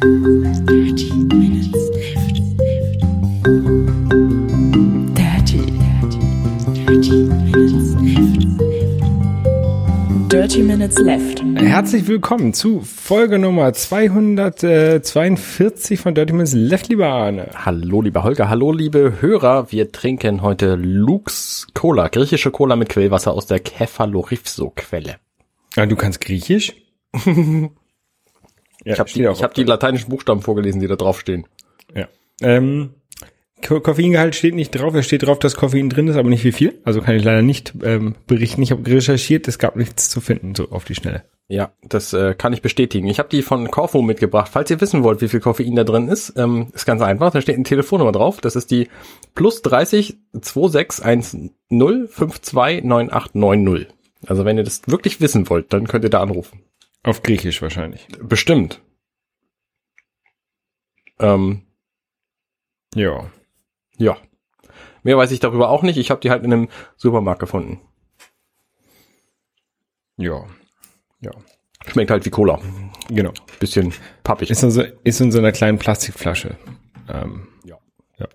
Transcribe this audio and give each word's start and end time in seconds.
Dirty 0.00 1.12
Minutes 1.12 1.76
Left. 1.92 2.40
Dirty, 5.14 5.60
dirty, 5.76 6.18
dirty 6.72 7.28
Minutes 7.28 7.92
Left. 8.00 8.40
Dirty 10.32 10.62
Minutes 10.62 10.96
Left. 11.00 11.44
Herzlich 11.56 12.08
willkommen 12.08 12.54
zu 12.54 12.80
Folge 12.80 13.38
Nummer 13.38 13.74
242 13.74 16.00
von 16.00 16.14
Dirty 16.14 16.32
Minutes 16.32 16.54
Left, 16.54 16.88
lieber 16.88 17.08
Arne. 17.08 17.50
Hallo, 17.54 18.00
lieber 18.00 18.24
Holger. 18.24 18.48
Hallo, 18.48 18.72
liebe 18.72 19.20
Hörer. 19.20 19.70
Wir 19.70 19.92
trinken 19.92 20.40
heute 20.40 20.76
Lux 20.76 21.66
Cola, 21.74 22.08
griechische 22.08 22.50
Cola 22.50 22.76
mit 22.76 22.88
Quellwasser 22.88 23.32
aus 23.32 23.44
der 23.44 23.60
Kefalorifso-Quelle. 23.60 25.16
Ah, 25.76 25.84
du 25.84 25.96
kannst 25.96 26.22
Griechisch? 26.22 26.72
ja, 28.84 28.94
Ich 28.94 28.98
habe 28.98 29.10
die, 29.10 29.22
ich 29.22 29.42
hab 29.42 29.54
die 29.54 29.64
lateinischen 29.64 30.08
Buchstaben 30.08 30.42
vorgelesen, 30.42 30.80
die 30.80 30.86
da 30.86 30.96
draufstehen. 30.96 31.46
Ja. 31.94 32.08
Ähm, 32.42 32.94
Ko 33.62 33.80
Koffeingehalt 33.80 34.34
steht 34.34 34.54
nicht 34.54 34.70
drauf. 34.70 34.94
Es 34.94 35.06
steht 35.06 35.24
drauf, 35.24 35.38
dass 35.38 35.54
Koffein 35.54 35.90
drin 35.90 36.08
ist, 36.08 36.16
aber 36.16 36.28
nicht 36.28 36.44
wie 36.44 36.52
viel. 36.52 36.80
Also 36.84 37.02
kann 37.02 37.14
ich 37.14 37.24
leider 37.24 37.42
nicht 37.42 37.74
ähm, 37.82 38.14
berichten. 38.26 38.62
Ich 38.62 38.70
habe 38.70 38.86
recherchiert, 38.86 39.48
es 39.48 39.58
gab 39.58 39.76
nichts 39.76 40.08
zu 40.08 40.20
finden, 40.20 40.54
so 40.54 40.70
auf 40.70 40.84
die 40.84 40.94
Schnelle. 40.94 41.24
Ja, 41.48 41.72
das 41.82 42.12
äh, 42.12 42.34
kann 42.34 42.52
ich 42.52 42.62
bestätigen. 42.62 43.08
Ich 43.08 43.18
habe 43.18 43.28
die 43.28 43.42
von 43.42 43.70
Corfu 43.70 44.02
mitgebracht. 44.02 44.50
Falls 44.52 44.70
ihr 44.70 44.80
wissen 44.80 45.02
wollt, 45.02 45.20
wie 45.20 45.28
viel 45.28 45.40
Koffein 45.40 45.74
da 45.74 45.84
drin 45.84 46.08
ist, 46.08 46.34
ähm, 46.36 46.68
ist 46.72 46.86
ganz 46.86 47.02
einfach. 47.02 47.32
Da 47.32 47.40
steht 47.40 47.56
eine 47.56 47.64
Telefonnummer 47.64 48.12
drauf. 48.12 48.40
Das 48.40 48.56
ist 48.56 48.70
die 48.70 48.88
plus 49.34 49.60
30 49.62 50.16
2610 50.40 51.50
52 51.68 52.84
9890. 52.84 53.88
Also 54.26 54.44
wenn 54.44 54.58
ihr 54.58 54.64
das 54.64 54.82
wirklich 54.86 55.20
wissen 55.20 55.48
wollt, 55.50 55.72
dann 55.72 55.86
könnt 55.86 56.04
ihr 56.04 56.10
da 56.10 56.20
anrufen. 56.20 56.60
Auf 57.02 57.22
Griechisch 57.22 57.62
wahrscheinlich. 57.62 58.06
Bestimmt. 58.22 58.80
Ähm, 61.18 61.62
Ja. 62.94 63.30
Ja. 63.96 64.16
Mehr 65.02 65.16
weiß 65.16 65.30
ich 65.30 65.40
darüber 65.40 65.70
auch 65.70 65.82
nicht. 65.82 65.96
Ich 65.96 66.10
habe 66.10 66.20
die 66.20 66.30
halt 66.30 66.44
in 66.44 66.52
einem 66.52 66.68
Supermarkt 66.96 67.40
gefunden. 67.40 67.80
Ja. 70.16 70.44
Ja. 71.20 71.30
Schmeckt 71.86 72.10
halt 72.10 72.24
wie 72.26 72.30
Cola. 72.30 72.60
Genau. 73.08 73.32
Bisschen 73.58 73.94
pappig. 74.22 74.50
Ist 74.50 74.62
in 74.62 74.70
so, 74.70 74.82
ist 75.04 75.20
in 75.20 75.32
so 75.32 75.38
einer 75.38 75.52
kleinen 75.52 75.78
Plastikflasche. 75.78 76.58
Ähm, 77.08 77.48
Ja. 77.64 77.78
ja. 78.18 78.26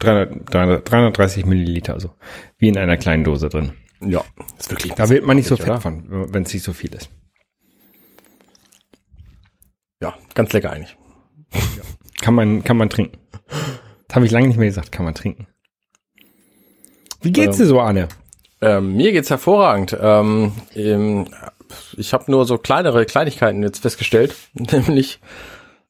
300, 0.00 0.52
300, 0.52 0.90
330 0.90 1.46
Milliliter, 1.46 1.94
also 1.94 2.14
wie 2.58 2.68
in 2.68 2.76
einer 2.76 2.96
kleinen 2.96 3.22
Dose 3.24 3.48
drin. 3.48 3.72
Ja. 4.00 4.24
Ist 4.58 4.70
wirklich. 4.70 4.92
Da 4.94 5.08
wird 5.08 5.24
man 5.24 5.36
nicht 5.36 5.46
so 5.48 5.56
fett 5.56 5.68
oder? 5.68 5.80
von, 5.80 6.32
wenn 6.34 6.42
es 6.42 6.52
nicht 6.52 6.62
so 6.64 6.72
viel 6.72 6.92
ist. 6.94 7.10
Ja, 10.00 10.14
ganz 10.34 10.52
lecker 10.52 10.70
eigentlich. 10.70 10.96
Kann 12.20 12.34
man, 12.34 12.62
kann 12.64 12.76
man 12.76 12.90
trinken. 12.90 13.18
Das 14.06 14.16
habe 14.16 14.26
ich 14.26 14.32
lange 14.32 14.48
nicht 14.48 14.58
mehr 14.58 14.68
gesagt, 14.68 14.92
kann 14.92 15.04
man 15.04 15.14
trinken. 15.14 15.46
Wie 17.20 17.32
geht's 17.32 17.56
dir 17.56 17.66
so, 17.66 17.80
Arne? 17.80 18.08
Ähm, 18.60 18.96
mir 18.96 19.12
geht's 19.12 19.30
hervorragend. 19.30 19.96
Ähm, 20.00 20.52
ähm, 20.74 21.26
ich 21.96 22.12
habe 22.12 22.30
nur 22.30 22.44
so 22.44 22.58
kleinere 22.58 23.04
Kleinigkeiten 23.06 23.62
jetzt 23.62 23.80
festgestellt, 23.80 24.34
nämlich, 24.54 25.20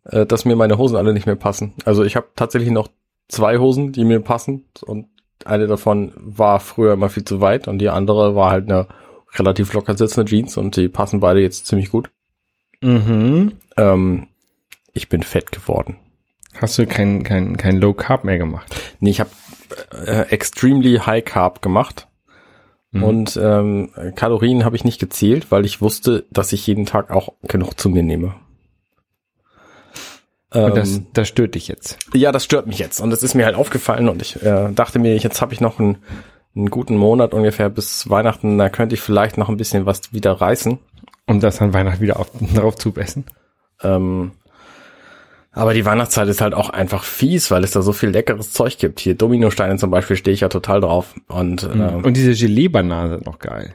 äh, 0.04 0.26
dass 0.26 0.44
mir 0.44 0.56
meine 0.56 0.78
Hosen 0.78 0.96
alle 0.96 1.12
nicht 1.12 1.26
mehr 1.26 1.36
passen. 1.36 1.74
Also 1.84 2.04
ich 2.04 2.16
habe 2.16 2.28
tatsächlich 2.36 2.70
noch 2.70 2.88
zwei 3.28 3.58
Hosen, 3.58 3.92
die 3.92 4.04
mir 4.04 4.20
passen 4.20 4.64
und 4.82 5.06
eine 5.44 5.66
davon 5.66 6.12
war 6.16 6.60
früher 6.60 6.94
immer 6.94 7.10
viel 7.10 7.24
zu 7.24 7.40
weit 7.40 7.68
und 7.68 7.78
die 7.78 7.90
andere 7.90 8.34
war 8.34 8.50
halt 8.50 8.68
eine 8.70 8.88
relativ 9.34 9.72
locker 9.72 9.96
sitzende 9.96 10.28
Jeans 10.28 10.56
und 10.56 10.76
die 10.76 10.88
passen 10.88 11.20
beide 11.20 11.40
jetzt 11.40 11.66
ziemlich 11.66 11.90
gut. 11.90 12.10
Mhm. 12.80 13.52
Ähm, 13.78 14.28
ich 14.92 15.08
bin 15.08 15.22
fett 15.22 15.52
geworden. 15.52 15.96
Hast 16.60 16.78
du 16.78 16.86
kein, 16.86 17.22
kein, 17.22 17.56
kein 17.56 17.78
Low 17.78 17.94
Carb 17.94 18.24
mehr 18.24 18.38
gemacht? 18.38 18.74
Nee, 19.00 19.10
ich 19.10 19.20
habe 19.20 19.30
äh, 19.92 20.22
extremely 20.30 20.98
high 20.98 21.24
carb 21.24 21.62
gemacht. 21.62 22.08
Und 22.90 23.38
ähm, 23.40 23.90
Kalorien 24.16 24.64
habe 24.64 24.74
ich 24.74 24.82
nicht 24.82 24.98
gezählt, 24.98 25.50
weil 25.50 25.66
ich 25.66 25.82
wusste, 25.82 26.24
dass 26.30 26.54
ich 26.54 26.66
jeden 26.66 26.86
Tag 26.86 27.10
auch 27.10 27.34
genug 27.42 27.78
zu 27.78 27.90
mir 27.90 28.02
nehme. 28.02 28.34
Und 30.50 30.74
das, 30.74 30.96
Ähm, 30.96 31.06
das 31.12 31.28
stört 31.28 31.54
dich 31.54 31.68
jetzt. 31.68 31.98
ja, 32.14 32.32
das 32.32 32.44
stört 32.44 32.66
mich 32.66 32.78
jetzt. 32.78 33.00
Und 33.00 33.10
das 33.10 33.22
ist 33.22 33.34
mir 33.34 33.44
halt 33.44 33.56
aufgefallen 33.56 34.08
und 34.08 34.22
ich 34.22 34.42
äh, 34.42 34.72
dachte 34.72 34.98
mir, 34.98 35.14
jetzt 35.18 35.42
habe 35.42 35.52
ich 35.52 35.60
noch 35.60 35.78
einen, 35.78 35.98
einen 36.56 36.70
guten 36.70 36.96
Monat 36.96 37.34
ungefähr 37.34 37.68
bis 37.68 38.08
Weihnachten, 38.08 38.56
da 38.56 38.70
könnte 38.70 38.94
ich 38.94 39.02
vielleicht 39.02 39.36
noch 39.36 39.50
ein 39.50 39.58
bisschen 39.58 39.84
was 39.84 40.12
wieder 40.14 40.32
reißen. 40.32 40.78
Um 41.26 41.40
das 41.40 41.60
an 41.60 41.74
Weihnachten 41.74 42.00
wieder 42.00 42.18
auf, 42.18 42.30
drauf 42.54 42.76
zu 42.76 42.94
essen. 42.96 43.26
Ähm, 43.82 44.32
aber 45.52 45.74
die 45.74 45.84
Weihnachtszeit 45.84 46.28
ist 46.28 46.40
halt 46.40 46.54
auch 46.54 46.70
einfach 46.70 47.02
fies, 47.02 47.50
weil 47.50 47.64
es 47.64 47.72
da 47.72 47.82
so 47.82 47.92
viel 47.92 48.10
leckeres 48.10 48.52
Zeug 48.52 48.78
gibt. 48.78 49.00
Hier 49.00 49.14
Dominosteine 49.14 49.76
zum 49.76 49.90
Beispiel 49.90 50.16
stehe 50.16 50.34
ich 50.34 50.40
ja 50.40 50.48
total 50.48 50.80
drauf. 50.80 51.14
Und 51.26 51.64
ähm, 51.64 52.04
Und 52.04 52.16
diese 52.16 52.32
Gelee-Bananen 52.32 53.10
sind 53.10 53.26
noch 53.26 53.38
geil. 53.38 53.74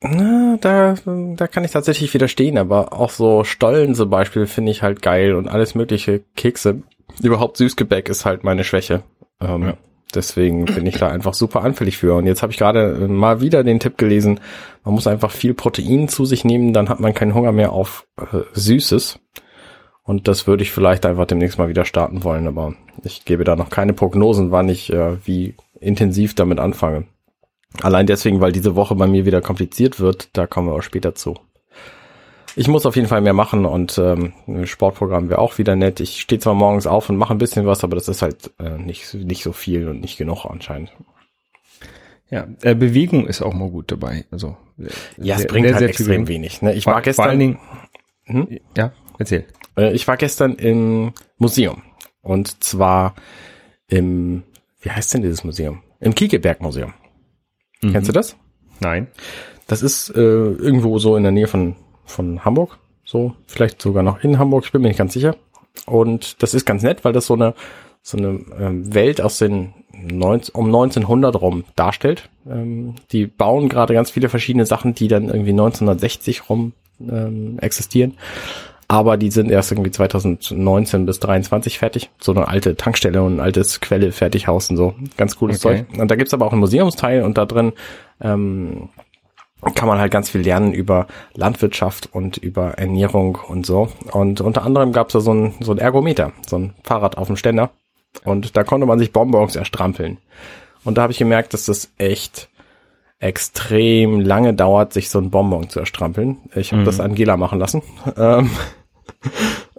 Na, 0.00 0.58
da, 0.60 0.94
da 1.06 1.46
kann 1.46 1.64
ich 1.64 1.70
tatsächlich 1.70 2.12
widerstehen, 2.12 2.58
aber 2.58 2.92
auch 2.92 3.10
so 3.10 3.42
Stollen 3.42 3.94
zum 3.94 4.10
Beispiel 4.10 4.46
finde 4.46 4.70
ich 4.70 4.82
halt 4.82 5.00
geil 5.02 5.34
und 5.34 5.48
alles 5.48 5.74
mögliche 5.74 6.20
Kekse. 6.36 6.82
Überhaupt 7.22 7.56
Süßgebäck 7.56 8.08
ist 8.08 8.24
halt 8.26 8.44
meine 8.44 8.64
Schwäche. 8.64 9.02
Ähm, 9.40 9.62
Ja. 9.62 9.74
Deswegen 10.14 10.66
bin 10.66 10.86
ich 10.86 10.98
da 10.98 11.08
einfach 11.08 11.34
super 11.34 11.62
anfällig 11.62 11.96
für. 11.96 12.14
Und 12.14 12.26
jetzt 12.26 12.42
habe 12.42 12.52
ich 12.52 12.58
gerade 12.58 12.96
äh, 13.02 13.08
mal 13.08 13.40
wieder 13.40 13.64
den 13.64 13.80
Tipp 13.80 13.98
gelesen, 13.98 14.38
man 14.84 14.94
muss 14.94 15.08
einfach 15.08 15.32
viel 15.32 15.54
Protein 15.54 16.06
zu 16.08 16.24
sich 16.24 16.44
nehmen, 16.44 16.72
dann 16.72 16.88
hat 16.88 17.00
man 17.00 17.14
keinen 17.14 17.34
Hunger 17.34 17.50
mehr 17.50 17.72
auf 17.72 18.06
äh, 18.18 18.42
Süßes. 18.52 19.18
Und 20.04 20.28
das 20.28 20.46
würde 20.46 20.62
ich 20.62 20.70
vielleicht 20.70 21.06
einfach 21.06 21.26
demnächst 21.26 21.58
mal 21.58 21.68
wieder 21.68 21.84
starten 21.86 22.24
wollen, 22.24 22.46
aber 22.46 22.74
ich 23.02 23.24
gebe 23.24 23.44
da 23.44 23.56
noch 23.56 23.70
keine 23.70 23.94
Prognosen, 23.94 24.50
wann 24.50 24.68
ich 24.68 24.92
äh, 24.92 25.16
wie 25.26 25.54
intensiv 25.80 26.34
damit 26.34 26.58
anfange. 26.60 27.04
Allein 27.82 28.06
deswegen, 28.06 28.40
weil 28.40 28.52
diese 28.52 28.76
Woche 28.76 28.94
bei 28.94 29.06
mir 29.06 29.24
wieder 29.24 29.40
kompliziert 29.40 29.98
wird, 30.00 30.28
da 30.34 30.46
kommen 30.46 30.68
wir 30.68 30.74
auch 30.74 30.82
später 30.82 31.14
zu. 31.14 31.34
Ich 32.54 32.68
muss 32.68 32.86
auf 32.86 32.94
jeden 32.94 33.08
Fall 33.08 33.20
mehr 33.22 33.32
machen 33.32 33.64
und 33.66 33.98
ähm, 33.98 34.32
ein 34.46 34.66
Sportprogramm 34.66 35.28
wäre 35.28 35.40
auch 35.40 35.58
wieder 35.58 35.74
nett. 35.74 35.98
Ich 35.98 36.20
stehe 36.20 36.38
zwar 36.38 36.54
morgens 36.54 36.86
auf 36.86 37.08
und 37.10 37.16
mache 37.16 37.34
ein 37.34 37.38
bisschen 37.38 37.66
was, 37.66 37.82
aber 37.82 37.96
das 37.96 38.06
ist 38.06 38.22
halt 38.22 38.52
äh, 38.60 38.78
nicht, 38.78 39.12
nicht 39.14 39.42
so 39.42 39.52
viel 39.52 39.88
und 39.88 40.00
nicht 40.02 40.18
genug 40.18 40.44
anscheinend. 40.44 40.92
Ja, 42.30 42.46
äh, 42.62 42.74
Bewegung 42.74 43.26
ist 43.26 43.42
auch 43.42 43.54
mal 43.54 43.70
gut 43.70 43.90
dabei. 43.90 44.24
Also 44.30 44.56
Ja, 45.16 45.34
es 45.34 45.40
sehr- 45.42 45.48
bringt 45.48 45.64
sehr, 45.66 45.74
halt 45.74 45.78
sehr 45.80 45.88
extrem 45.88 46.28
wenig. 46.28 46.62
Ne? 46.62 46.74
Ich 46.74 46.84
Vor, 46.84 46.92
war 46.94 47.02
vor 47.02 47.24
allen 47.24 47.38
gestern, 47.38 47.38
Dingen, 47.38 47.58
Hm? 48.26 48.60
ja, 48.76 48.92
erzähl. 49.18 49.46
Äh, 49.76 49.92
ich 49.92 50.06
war 50.08 50.16
gestern 50.16 50.54
im 50.54 51.12
Museum 51.38 51.82
und 52.22 52.62
zwar 52.62 53.14
im, 53.88 54.42
wie 54.80 54.90
heißt 54.90 55.14
denn 55.14 55.22
dieses 55.22 55.44
Museum? 55.44 55.82
Im 56.00 56.14
Kiekeberg 56.14 56.60
Museum. 56.60 56.92
Kennst 57.92 58.08
du 58.08 58.12
das? 58.12 58.36
Nein. 58.80 59.08
Das 59.66 59.82
ist 59.82 60.10
äh, 60.10 60.20
irgendwo 60.20 60.98
so 60.98 61.16
in 61.16 61.22
der 61.22 61.32
Nähe 61.32 61.46
von, 61.46 61.76
von 62.04 62.44
Hamburg. 62.44 62.78
So, 63.04 63.34
vielleicht 63.46 63.80
sogar 63.80 64.02
noch 64.02 64.22
in 64.24 64.38
Hamburg, 64.38 64.64
ich 64.64 64.72
bin 64.72 64.82
mir 64.82 64.88
nicht 64.88 64.98
ganz 64.98 65.12
sicher. 65.12 65.36
Und 65.86 66.42
das 66.42 66.54
ist 66.54 66.64
ganz 66.64 66.82
nett, 66.82 67.04
weil 67.04 67.12
das 67.12 67.26
so 67.26 67.34
eine, 67.34 67.54
so 68.02 68.16
eine 68.16 68.40
ähm, 68.58 68.94
Welt 68.94 69.20
aus 69.20 69.38
den 69.38 69.74
19, 69.92 70.54
um 70.54 70.66
1900 70.66 71.40
rum 71.40 71.64
darstellt. 71.76 72.28
Ähm, 72.48 72.94
die 73.12 73.26
bauen 73.26 73.68
gerade 73.68 73.94
ganz 73.94 74.10
viele 74.10 74.28
verschiedene 74.28 74.66
Sachen, 74.66 74.94
die 74.94 75.08
dann 75.08 75.28
irgendwie 75.28 75.50
1960 75.50 76.48
rum 76.48 76.72
ähm, 77.00 77.58
existieren. 77.58 78.14
Aber 78.88 79.16
die 79.16 79.30
sind 79.30 79.50
erst 79.50 79.72
irgendwie 79.72 79.90
2019 79.90 81.06
bis 81.06 81.20
23 81.20 81.78
fertig. 81.78 82.10
So 82.20 82.32
eine 82.32 82.48
alte 82.48 82.76
Tankstelle 82.76 83.22
und 83.22 83.36
ein 83.36 83.40
altes 83.40 83.80
Quelle 83.80 84.12
Fertighaus 84.12 84.70
und 84.70 84.76
so. 84.76 84.94
Ganz 85.16 85.36
cooles 85.36 85.64
Okay. 85.64 85.86
Zeug. 85.88 86.00
Und 86.00 86.10
da 86.10 86.16
gibt's 86.16 86.34
aber 86.34 86.46
auch 86.46 86.52
einen 86.52 86.60
Museumsteil 86.60 87.22
und 87.22 87.38
da 87.38 87.46
drin 87.46 87.72
ähm, 88.20 88.90
kann 89.74 89.88
man 89.88 89.98
halt 89.98 90.12
ganz 90.12 90.28
viel 90.28 90.42
lernen 90.42 90.72
über 90.72 91.06
Landwirtschaft 91.32 92.10
und 92.12 92.36
über 92.36 92.72
Ernährung 92.72 93.38
und 93.48 93.64
so. 93.64 93.88
Und 94.12 94.40
unter 94.40 94.62
anderem 94.62 94.92
gab's 94.92 95.14
da 95.14 95.20
so 95.20 95.32
ein, 95.32 95.54
so 95.60 95.72
ein 95.72 95.78
Ergometer, 95.78 96.32
so 96.46 96.56
ein 96.58 96.74
Fahrrad 96.82 97.16
auf 97.16 97.28
dem 97.28 97.36
Ständer. 97.36 97.70
Und 98.24 98.56
da 98.56 98.64
konnte 98.64 98.86
man 98.86 98.98
sich 98.98 99.12
Bonbons 99.12 99.56
erstrampeln. 99.56 100.18
Und 100.84 100.98
da 100.98 101.02
habe 101.02 101.12
ich 101.12 101.18
gemerkt, 101.18 101.54
dass 101.54 101.64
das 101.64 101.90
echt 101.96 102.48
extrem 103.18 104.20
lange 104.20 104.54
dauert, 104.54 104.92
sich 104.92 105.10
so 105.10 105.18
ein 105.18 105.30
Bonbon 105.30 105.68
zu 105.68 105.80
erstrampeln. 105.80 106.38
Ich 106.54 106.72
habe 106.72 106.84
das 106.84 107.00
Angela 107.00 107.36
machen 107.36 107.58
lassen. 107.58 107.82
Ähm, 108.16 108.50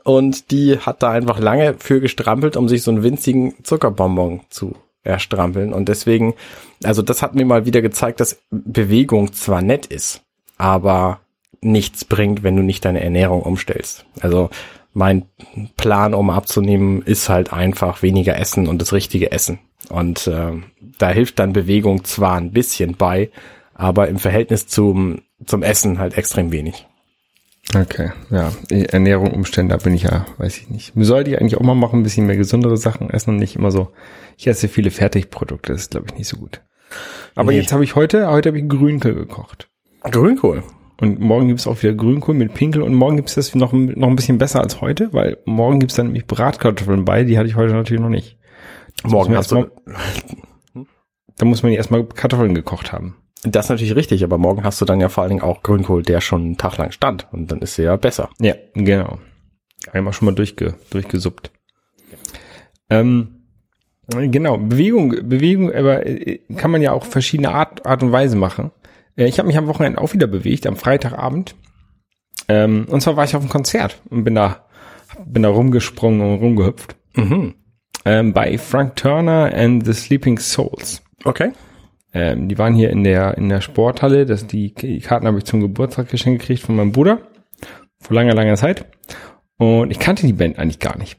und 0.04 0.52
die 0.52 0.78
hat 0.78 1.02
da 1.02 1.10
einfach 1.12 1.40
lange 1.40 1.76
für 1.80 2.00
gestrampelt, 2.00 2.58
um 2.58 2.70
sich 2.70 2.84
so 2.84 2.92
einen 2.92 3.02
winzigen 3.02 3.56
Zuckerbonbon 3.64 4.42
zu 4.50 4.76
erstrampeln. 5.04 5.74
Und 5.74 5.90
deswegen, 5.90 6.36
also 6.84 7.02
das 7.02 7.22
hat 7.22 7.34
mir 7.34 7.46
mal 7.46 7.66
wieder 7.66 7.82
gezeigt, 7.82 8.20
dass 8.20 8.40
Bewegung 8.52 9.34
zwar 9.34 9.62
nett 9.62 9.88
ist, 9.88 10.22
aber 10.58 11.22
nichts 11.62 12.06
bringt, 12.06 12.44
wenn 12.44 12.56
du 12.56 12.62
nicht 12.62 12.86
deine 12.86 13.04
Ernährung 13.04 13.42
umstellst. 13.42 14.06
Also 14.22 14.50
mein 14.94 15.26
Plan, 15.76 16.14
um 16.14 16.30
abzunehmen, 16.30 17.02
ist 17.02 17.28
halt 17.30 17.52
einfach 17.52 18.02
weniger 18.02 18.38
essen 18.38 18.68
und 18.68 18.82
das 18.82 18.94
richtige 18.94 19.32
Essen. 19.32 19.60
Und 19.90 20.28
äh, 20.28 20.52
da 20.98 21.10
hilft 21.10 21.40
dann 21.40 21.54
Bewegung 21.54 22.04
zwar 22.04 22.36
ein 22.38 22.52
bisschen 22.52 22.96
bei, 22.96 23.30
aber 23.74 24.08
im 24.08 24.18
Verhältnis 24.20 24.68
zum, 24.68 25.22
zum 25.46 25.64
Essen 25.64 26.00
halt 26.00 26.18
extrem 26.18 26.52
wenig. 26.52 26.88
Okay, 27.76 28.12
ja. 28.30 28.52
Ernährung, 28.70 29.32
Umstände, 29.34 29.76
da 29.76 29.84
bin 29.84 29.94
ich 29.96 30.04
ja, 30.04 30.26
weiß 30.38 30.58
ich 30.58 30.70
nicht. 30.70 30.94
Sollte 30.96 31.32
ich 31.32 31.42
eigentlich 31.42 31.58
auch 31.58 31.64
mal 31.64 31.74
machen, 31.74 32.00
ein 32.00 32.04
bisschen 32.04 32.28
mehr 32.28 32.38
gesundere 32.38 32.78
Sachen 32.78 33.10
essen 33.10 33.32
und 33.32 33.38
nicht 33.38 33.56
immer 33.56 33.72
so. 33.72 33.90
Ich 34.38 34.48
esse 34.48 34.68
viele 34.68 34.92
Fertigprodukte, 34.92 35.74
das 35.74 35.84
ist, 35.84 35.92
glaube 35.92 36.08
ich, 36.12 36.18
nicht 36.18 36.28
so 36.28 36.38
gut. 36.38 36.62
Aber 37.34 37.52
Nee. 37.52 37.58
jetzt 37.58 37.74
habe 37.74 37.84
ich 37.84 37.96
heute, 37.96 38.30
heute 38.30 38.50
habe 38.50 38.60
ich 38.60 38.70
Grünkohl 38.70 39.16
gekocht. 39.16 39.68
Grünkohl. 40.04 40.64
Und 41.02 41.20
morgen 41.20 41.48
gibt's 41.50 41.68
auch 41.68 41.82
wieder 41.82 41.94
Grünkohl 41.94 42.36
mit 42.36 42.54
Pinkel 42.54 42.82
und 42.82 42.94
morgen 42.94 43.18
gibt's 43.18 43.36
das 43.36 43.54
noch, 43.56 43.74
noch 43.74 44.08
ein 44.08 44.16
bisschen 44.16 44.38
besser 44.38 44.62
als 44.62 44.80
heute, 44.80 45.12
weil 45.12 45.38
morgen 45.46 45.80
gibt's 45.80 45.96
dann 45.96 46.06
nämlich 46.06 46.26
Bratkartoffeln 46.28 47.04
bei, 47.04 47.24
die 47.24 47.38
hatte 47.38 47.50
ich 47.50 47.56
heute 47.56 47.74
natürlich 47.74 48.02
noch 48.02 48.10
nicht. 48.10 48.35
Morgen 49.04 49.36
hast 49.36 49.52
du, 49.52 49.68
Da 51.38 51.46
muss 51.46 51.64
man 51.64 51.72
ja 51.72 51.78
erstmal 51.78 52.06
Kartoffeln 52.06 52.56
gekocht 52.56 52.92
haben. 52.92 53.18
das 53.44 53.66
ist 53.66 53.70
natürlich 53.70 53.96
richtig, 53.96 54.24
aber 54.24 54.38
morgen 54.38 54.64
hast 54.64 54.80
du 54.82 54.86
dann 54.86 55.02
ja 55.02 55.10
vor 55.10 55.24
allen 55.24 55.32
Dingen 55.32 55.42
auch 55.44 55.62
Grünkohl, 55.64 56.02
der 56.04 56.22
schon 56.22 56.42
einen 56.42 56.58
Tag 56.58 56.78
lang 56.78 56.92
stand. 56.92 57.28
Und 57.32 57.52
dann 57.52 57.60
ist 57.60 57.78
er 57.78 57.86
ja 57.86 57.96
besser. 57.98 58.30
Ja, 58.40 58.56
genau. 58.74 59.20
Einmal 59.92 60.14
schon 60.14 60.26
mal 60.28 60.34
durchge, 60.36 60.76
durchgesuppt. 60.90 61.52
Ähm, 62.90 63.42
genau, 64.08 64.58
Bewegung, 64.58 65.10
Bewegung, 65.28 65.72
aber 65.74 66.06
äh, 66.06 66.40
kann 66.56 66.72
man 66.72 66.82
ja 66.82 66.92
auch 66.94 67.06
verschiedene 67.06 67.52
Art, 67.52 67.86
Art 67.86 68.02
und 68.04 68.12
Weise 68.12 68.36
machen. 68.36 68.72
Äh, 69.16 69.26
Ich 69.28 69.38
habe 69.38 69.48
mich 69.48 69.58
am 69.58 69.68
Wochenende 69.68 70.00
auch 70.02 70.14
wieder 70.14 70.28
bewegt, 70.28 70.66
am 70.68 70.76
Freitagabend. 70.76 71.56
Ähm, 72.48 72.86
und 72.90 73.02
zwar 73.02 73.16
war 73.18 73.26
ich 73.26 73.36
auf 73.36 73.42
einem 73.42 73.50
Konzert 73.52 74.02
und 74.10 74.24
bin 74.24 74.36
da, 74.36 74.66
bin 75.26 75.44
da 75.44 75.50
rumgesprungen 75.50 76.22
und 76.22 76.40
rumgehüpft. 76.40 76.96
Mhm. 77.16 77.56
Ähm, 78.06 78.34
bei 78.34 78.58
Frank 78.58 78.96
Turner 78.96 79.52
and 79.54 79.86
the 79.86 79.94
Sleeping 79.94 80.38
Souls. 80.38 81.04
Okay. 81.24 81.52
Ähm, 82.14 82.48
die 82.48 82.58
waren 82.58 82.76
hier 82.76 82.92
in 82.92 83.04
der, 83.04 83.38
in 83.38 83.50
der 83.50 83.62
Sporthalle. 83.62 84.26
Das, 84.26 84.48
die, 84.48 84.74
Karten 84.74 85.28
habe 85.28 85.40
ich 85.40 85.44
zum 85.44 85.60
Geburtstag 85.60 86.10
geschenkt 86.10 86.42
gekriegt 86.42 86.62
von 86.62 86.76
meinem 86.76 86.92
Bruder. 86.92 87.20
Vor 88.00 88.16
langer, 88.16 88.34
langer 88.34 88.56
Zeit. 88.56 88.86
Und 89.58 89.92
ich 89.92 90.00
kannte 90.00 90.28
die 90.28 90.34
Band 90.34 90.60
eigentlich 90.60 90.80
gar 90.80 90.98
nicht. 90.98 91.18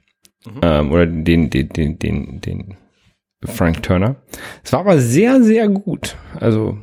Ähm, 0.63 0.93
oder 0.93 1.07
den, 1.07 1.51
den, 1.51 1.69
den, 1.69 1.99
den, 1.99 2.41
den 2.41 2.77
Frank 3.45 3.83
Turner. 3.83 4.17
Es 4.63 4.73
war 4.73 4.81
aber 4.81 4.99
sehr, 4.99 5.43
sehr 5.43 5.69
gut. 5.69 6.17
Also 6.39 6.79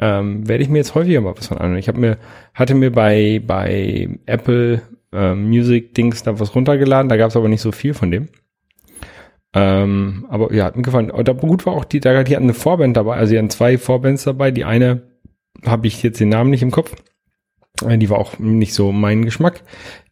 ähm, 0.00 0.48
werde 0.48 0.62
ich 0.62 0.68
mir 0.68 0.78
jetzt 0.78 0.94
häufiger 0.94 1.20
mal 1.20 1.36
was 1.36 1.48
von 1.48 1.58
anhören. 1.58 1.78
Ich 1.78 1.88
habe 1.88 2.00
mir, 2.00 2.18
hatte 2.54 2.74
mir 2.74 2.90
bei, 2.90 3.40
bei 3.46 4.08
Apple 4.26 4.82
ähm, 5.12 5.48
Music 5.48 5.94
Dings 5.94 6.22
da 6.22 6.38
was 6.40 6.54
runtergeladen, 6.54 7.08
da 7.08 7.16
gab 7.16 7.30
es 7.30 7.36
aber 7.36 7.48
nicht 7.48 7.60
so 7.60 7.72
viel 7.72 7.94
von 7.94 8.10
dem. 8.10 8.28
Ähm, 9.54 10.26
aber 10.28 10.52
ja, 10.52 10.64
hat 10.64 10.76
mir 10.76 10.82
gefallen. 10.82 11.10
Und 11.10 11.28
aber 11.28 11.40
gut 11.46 11.64
war 11.66 11.74
auch 11.74 11.84
die, 11.84 12.00
da 12.00 12.22
die 12.24 12.34
hatten 12.34 12.44
eine 12.46 12.54
Vorband 12.54 12.96
dabei, 12.96 13.16
also 13.16 13.32
die 13.32 13.38
hatten 13.38 13.50
zwei 13.50 13.78
Vorbands 13.78 14.24
dabei. 14.24 14.50
Die 14.50 14.64
eine 14.64 15.02
habe 15.64 15.86
ich 15.86 16.02
jetzt 16.02 16.20
den 16.20 16.28
Namen 16.30 16.50
nicht 16.50 16.62
im 16.62 16.70
Kopf. 16.72 16.94
Äh, 17.86 17.98
Die 17.98 18.10
war 18.10 18.18
auch 18.18 18.38
nicht 18.38 18.74
so 18.74 18.90
mein 18.92 19.24
Geschmack. 19.24 19.62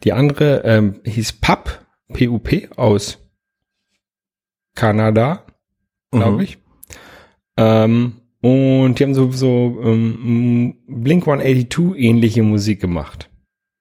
Die 0.04 0.12
andere 0.12 0.62
ähm, 0.64 1.00
hieß 1.04 1.34
PUP, 1.34 1.80
P-U-P, 2.12 2.68
aus 2.76 3.18
Kanada, 4.74 5.44
glaube 6.10 6.36
Mhm. 6.36 6.40
ich. 6.40 6.58
Ähm, 7.56 8.12
und 8.40 8.98
die 8.98 9.04
haben 9.04 9.14
so, 9.14 9.30
so 9.30 9.78
ähm, 9.84 10.76
Blink 10.88 11.26
182 11.28 11.96
ähnliche 11.96 12.42
Musik 12.42 12.80
gemacht. 12.80 13.28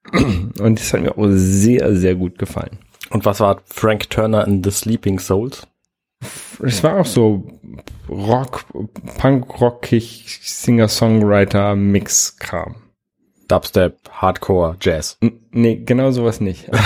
Und 0.14 0.80
das 0.80 0.94
hat 0.94 1.02
mir 1.02 1.18
auch 1.18 1.28
sehr, 1.30 1.96
sehr 1.96 2.16
gut 2.16 2.38
gefallen. 2.38 2.78
Und 3.12 3.25
was 3.25 3.40
war 3.40 3.62
Frank 3.66 4.10
Turner 4.10 4.48
in 4.48 4.63
The 4.63 4.72
Sleeping 4.72 5.19
Souls? 5.19 5.68
Es 6.63 6.84
war 6.84 7.00
auch 7.02 7.06
so 7.06 7.44
Rock, 8.08 8.66
Punk-Rockig, 9.18 10.40
Singer-Songwriter-Mix-Kram. 10.44 12.75
Dubstep, 13.48 13.98
Hardcore, 14.12 14.78
Jazz. 14.80 15.18
N- 15.22 15.40
Nee, 15.52 15.78
genau 15.84 16.12
sowas 16.12 16.40
nicht. 16.40 16.69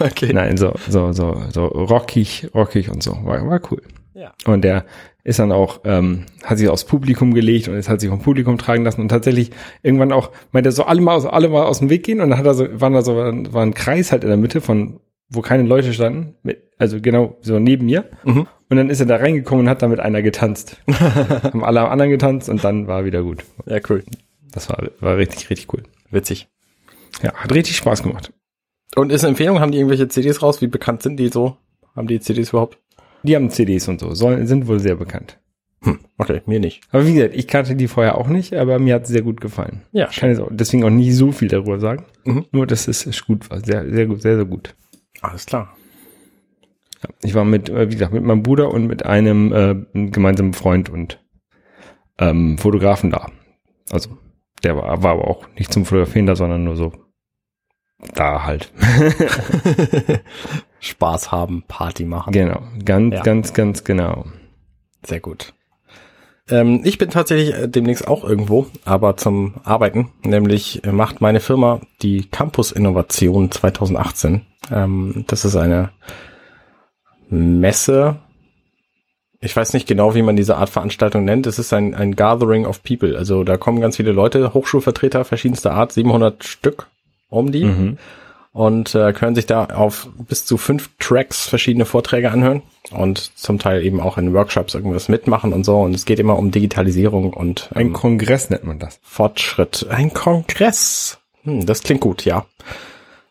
Okay. 0.00 0.32
Nein, 0.32 0.56
so, 0.56 0.74
so, 0.88 1.12
so, 1.12 1.40
so 1.52 1.66
rockig, 1.66 2.48
rockig 2.54 2.88
und 2.90 3.00
so. 3.02 3.12
War, 3.24 3.46
war 3.48 3.60
cool. 3.70 3.82
Ja. 4.14 4.32
Und 4.44 4.62
der 4.62 4.84
ist 5.28 5.38
dann 5.38 5.52
auch, 5.52 5.80
ähm, 5.84 6.24
hat 6.42 6.56
sich 6.56 6.70
aufs 6.70 6.84
Publikum 6.84 7.34
gelegt 7.34 7.68
und 7.68 7.74
es 7.74 7.90
hat 7.90 8.00
sich 8.00 8.08
vom 8.08 8.20
Publikum 8.20 8.56
tragen 8.56 8.82
lassen 8.82 9.02
und 9.02 9.08
tatsächlich 9.08 9.50
irgendwann 9.82 10.10
auch, 10.10 10.30
meinte 10.52 10.70
er 10.70 10.72
so, 10.72 10.84
alle 10.84 11.02
mal, 11.02 11.14
aus, 11.14 11.26
alle 11.26 11.50
mal 11.50 11.66
aus 11.66 11.80
dem 11.80 11.90
Weg 11.90 12.04
gehen 12.04 12.22
und 12.22 12.30
dann 12.30 12.38
hat 12.38 12.46
er 12.46 12.54
so, 12.54 12.80
waren 12.80 12.94
da 12.94 13.02
so, 13.02 13.14
war 13.14 13.62
ein 13.62 13.74
Kreis 13.74 14.10
halt 14.10 14.24
in 14.24 14.30
der 14.30 14.38
Mitte 14.38 14.62
von, 14.62 15.00
wo 15.28 15.42
keine 15.42 15.64
Leute 15.64 15.92
standen, 15.92 16.34
mit, 16.42 16.62
also 16.78 16.98
genau 17.02 17.36
so 17.42 17.58
neben 17.58 17.84
mir. 17.84 18.06
Mhm. 18.24 18.46
Und 18.70 18.76
dann 18.76 18.88
ist 18.88 19.00
er 19.00 19.06
da 19.06 19.16
reingekommen 19.16 19.66
und 19.66 19.70
hat 19.70 19.82
da 19.82 19.88
mit 19.88 20.00
einer 20.00 20.22
getanzt. 20.22 20.78
Haben 20.90 21.62
alle 21.62 21.86
anderen 21.88 22.10
getanzt 22.10 22.48
und 22.48 22.64
dann 22.64 22.86
war 22.86 23.04
wieder 23.04 23.22
gut. 23.22 23.44
Ja, 23.66 23.80
cool. 23.90 24.04
Das 24.50 24.70
war, 24.70 24.82
war 25.00 25.18
richtig, 25.18 25.50
richtig 25.50 25.72
cool. 25.74 25.82
Witzig. 26.10 26.48
Ja, 27.22 27.34
hat 27.34 27.52
richtig 27.52 27.76
Spaß 27.76 28.02
gemacht. 28.02 28.32
Und 28.96 29.12
ist 29.12 29.24
eine 29.24 29.30
Empfehlung, 29.30 29.60
haben 29.60 29.72
die 29.72 29.78
irgendwelche 29.78 30.08
CDs 30.08 30.42
raus? 30.42 30.62
Wie 30.62 30.68
bekannt 30.68 31.02
sind 31.02 31.18
die 31.18 31.28
so? 31.28 31.58
Haben 31.94 32.08
die 32.08 32.20
CDs 32.20 32.50
überhaupt? 32.50 32.78
Die 33.22 33.34
haben 33.34 33.50
CDs 33.50 33.88
und 33.88 34.00
so, 34.00 34.14
sollen, 34.14 34.46
sind 34.46 34.66
wohl 34.68 34.80
sehr 34.80 34.96
bekannt. 34.96 35.38
Hm, 35.82 36.00
okay, 36.18 36.42
mir 36.46 36.58
nicht. 36.58 36.82
Aber 36.90 37.06
wie 37.06 37.14
gesagt, 37.14 37.34
ich 37.36 37.46
kannte 37.46 37.76
die 37.76 37.86
vorher 37.88 38.18
auch 38.18 38.26
nicht, 38.28 38.54
aber 38.54 38.78
mir 38.78 38.94
hat 38.96 39.06
sie 39.06 39.12
sehr 39.12 39.22
gut 39.22 39.40
gefallen. 39.40 39.82
Ja, 39.92 40.08
Ich 40.10 40.16
kann 40.16 40.30
jetzt 40.30 40.40
auch, 40.40 40.48
deswegen 40.50 40.82
auch 40.84 40.90
nicht 40.90 41.14
so 41.14 41.30
viel 41.30 41.48
darüber 41.48 41.78
sagen. 41.78 42.04
Mhm. 42.24 42.46
Nur, 42.50 42.66
dass 42.66 42.88
es 42.88 43.06
es 43.06 43.24
gut 43.24 43.48
war. 43.50 43.60
Sehr, 43.64 43.88
sehr 43.88 44.06
gut, 44.06 44.22
sehr, 44.22 44.36
sehr 44.36 44.44
gut. 44.44 44.74
Alles 45.20 45.46
klar. 45.46 45.76
Ja, 47.02 47.10
ich 47.22 47.34
war 47.34 47.44
mit, 47.44 47.68
äh, 47.68 47.88
wie 47.88 47.94
gesagt, 47.94 48.12
mit 48.12 48.24
meinem 48.24 48.42
Bruder 48.42 48.72
und 48.72 48.86
mit 48.88 49.06
einem, 49.06 49.52
äh, 49.52 50.08
gemeinsamen 50.10 50.52
Freund 50.52 50.90
und 50.90 51.24
ähm, 52.18 52.58
Fotografen 52.58 53.10
da. 53.10 53.30
Also, 53.90 54.18
der 54.64 54.76
war, 54.76 55.02
war 55.02 55.12
aber 55.12 55.28
auch 55.28 55.46
nicht 55.56 55.72
zum 55.72 55.84
Fotografieren 55.84 56.26
da, 56.26 56.34
sondern 56.34 56.64
nur 56.64 56.76
so 56.76 56.92
da 58.14 58.44
halt. 58.44 58.72
Spaß 60.80 61.32
haben, 61.32 61.64
Party 61.66 62.04
machen. 62.04 62.32
genau. 62.32 62.62
Ganz, 62.84 63.14
Ja. 63.14 63.22
ganz, 63.22 63.54
ganz 63.54 63.84
genau. 63.84 64.26
Sehr 65.04 65.20
gut. 65.20 65.52
Ähm, 66.50 66.80
ich 66.84 66.98
bin 66.98 67.10
tatsächlich 67.10 67.54
äh, 67.54 67.68
demnächst 67.68 68.08
auch 68.08 68.24
irgendwo, 68.24 68.66
aber 68.84 69.16
zum 69.16 69.54
Arbeiten. 69.64 70.12
Nämlich 70.24 70.82
äh, 70.84 70.92
macht 70.92 71.20
meine 71.20 71.40
Firma 71.40 71.80
die 72.02 72.24
Campus 72.30 72.72
Innovation 72.72 73.50
2018. 73.50 74.42
Ähm, 74.70 75.24
das 75.28 75.44
ist 75.44 75.56
eine 75.56 75.90
Messe. 77.28 78.16
Ich 79.40 79.54
weiß 79.54 79.72
nicht 79.74 79.86
genau, 79.86 80.14
wie 80.14 80.22
man 80.22 80.36
diese 80.36 80.56
Art 80.56 80.70
Veranstaltung 80.70 81.24
nennt. 81.24 81.46
Es 81.46 81.58
ist 81.58 81.72
ein, 81.72 81.94
ein 81.94 82.16
Gathering 82.16 82.66
of 82.66 82.82
People. 82.82 83.16
Also 83.16 83.44
da 83.44 83.56
kommen 83.56 83.80
ganz 83.80 83.96
viele 83.96 84.12
Leute, 84.12 84.52
Hochschulvertreter 84.54 85.24
verschiedenster 85.24 85.72
Art, 85.72 85.92
700 85.92 86.42
Stück 86.44 86.88
um 87.28 87.52
die 87.52 87.64
Mhm. 87.64 87.98
Und 88.52 88.94
äh, 88.94 89.12
können 89.12 89.34
sich 89.34 89.46
da 89.46 89.66
auf 89.66 90.08
bis 90.16 90.44
zu 90.44 90.56
fünf 90.56 90.90
Tracks 90.98 91.46
verschiedene 91.46 91.84
Vorträge 91.84 92.30
anhören 92.30 92.62
und 92.90 93.36
zum 93.36 93.58
Teil 93.58 93.84
eben 93.84 94.00
auch 94.00 94.18
in 94.18 94.34
Workshops 94.34 94.74
irgendwas 94.74 95.08
mitmachen 95.08 95.52
und 95.52 95.64
so. 95.64 95.80
Und 95.80 95.94
es 95.94 96.04
geht 96.04 96.18
immer 96.18 96.38
um 96.38 96.50
Digitalisierung 96.50 97.32
und 97.32 97.70
Ein 97.74 97.88
ähm, 97.88 97.92
Kongress 97.92 98.50
nennt 98.50 98.64
man 98.64 98.78
das. 98.78 98.98
Fortschritt. 99.02 99.86
Ein 99.90 100.12
Kongress. 100.14 101.18
Hm, 101.42 101.66
das 101.66 101.82
klingt 101.82 102.00
gut, 102.00 102.24
ja. 102.24 102.46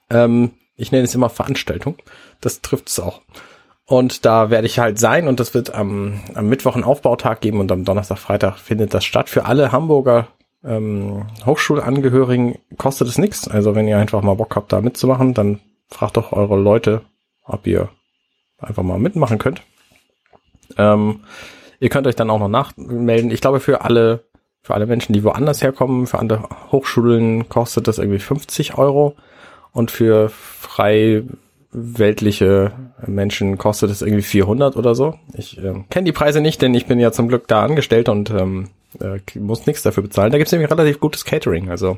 Ähm, 0.10 0.52
ich 0.76 0.92
nenne 0.92 1.04
es 1.04 1.16
immer 1.16 1.30
Veranstaltung. 1.30 1.98
Das 2.40 2.62
trifft 2.62 2.90
es 2.90 3.00
auch. 3.00 3.22
Und 3.86 4.26
da 4.26 4.50
werde 4.50 4.68
ich 4.68 4.80
halt 4.80 5.00
sein 5.00 5.28
und 5.28 5.40
das 5.40 5.54
wird 5.54 5.74
am, 5.74 6.20
am 6.36 6.50
Mittwoch 6.50 6.76
einen 6.76 6.84
Aufbautag 6.84 7.40
geben 7.40 7.62
und 7.62 7.72
am 7.72 7.86
Donnerstag, 7.86 8.20
Freitag 8.20 8.58
findet 8.58 8.94
das 8.94 9.06
statt. 9.06 9.30
Für 9.30 9.46
alle 9.46 9.72
Hamburger 9.72 10.28
ähm, 10.68 11.26
Hochschulangehörigen 11.46 12.58
kostet 12.78 13.08
es 13.08 13.18
nichts. 13.18 13.48
Also 13.48 13.74
wenn 13.76 13.88
ihr 13.88 13.98
einfach 13.98 14.22
mal 14.22 14.36
Bock 14.36 14.56
habt, 14.56 14.74
da 14.74 14.82
mitzumachen, 14.82 15.34
dann 15.34 15.60
fragt 15.88 16.18
doch 16.18 16.34
eure 16.34 16.58
Leute, 16.58 17.02
ob 17.44 17.66
ihr 17.66 17.90
einfach 18.60 18.84
mal 18.84 19.00
mitmachen 19.00 19.38
könnt. 19.38 19.62
Ähm, 20.78 21.22
ihr 21.80 21.90
könnt 21.90 22.08
euch 22.08 22.16
dann 22.16 22.30
auch 22.30 22.40
noch 22.40 22.50
nachmelden. 22.50 23.32
Ich 23.32 23.42
glaube, 23.42 23.60
für 23.60 23.82
alle, 23.82 24.26
für 24.62 24.74
alle 24.74 24.86
Menschen, 24.86 25.14
die 25.14 25.24
woanders 25.24 25.64
herkommen, 25.64 26.08
für 26.08 26.20
andere 26.20 26.48
Hochschulen 26.72 27.48
kostet 27.48 27.88
das 27.88 27.98
irgendwie 27.98 28.20
50 28.20 28.78
Euro. 28.78 29.16
Und 29.72 29.92
für 29.92 30.30
frei 30.30 31.24
weltliche 31.72 32.72
Menschen 33.06 33.58
kostet 33.58 33.92
es 33.92 34.02
irgendwie 34.02 34.24
400 34.24 34.76
oder 34.76 34.96
so. 34.96 35.16
Ich 35.34 35.58
ähm, 35.60 35.86
kenne 35.90 36.06
die 36.06 36.12
Preise 36.12 36.42
nicht, 36.42 36.62
denn 36.62 36.74
ich 36.74 36.88
bin 36.88 37.00
ja 37.00 37.12
zum 37.12 37.28
Glück 37.28 37.48
da 37.48 37.64
angestellt 37.64 38.10
und 38.10 38.32
ähm, 38.32 38.70
äh, 39.02 39.20
muss 39.40 39.66
nichts 39.66 39.84
dafür 39.84 40.04
bezahlen. 40.04 40.32
Da 40.32 40.38
gibt 40.38 40.48
es 40.48 40.52
nämlich 40.52 40.70
relativ 40.72 41.00
gutes 41.00 41.26
Catering. 41.26 41.70
Also 41.70 41.98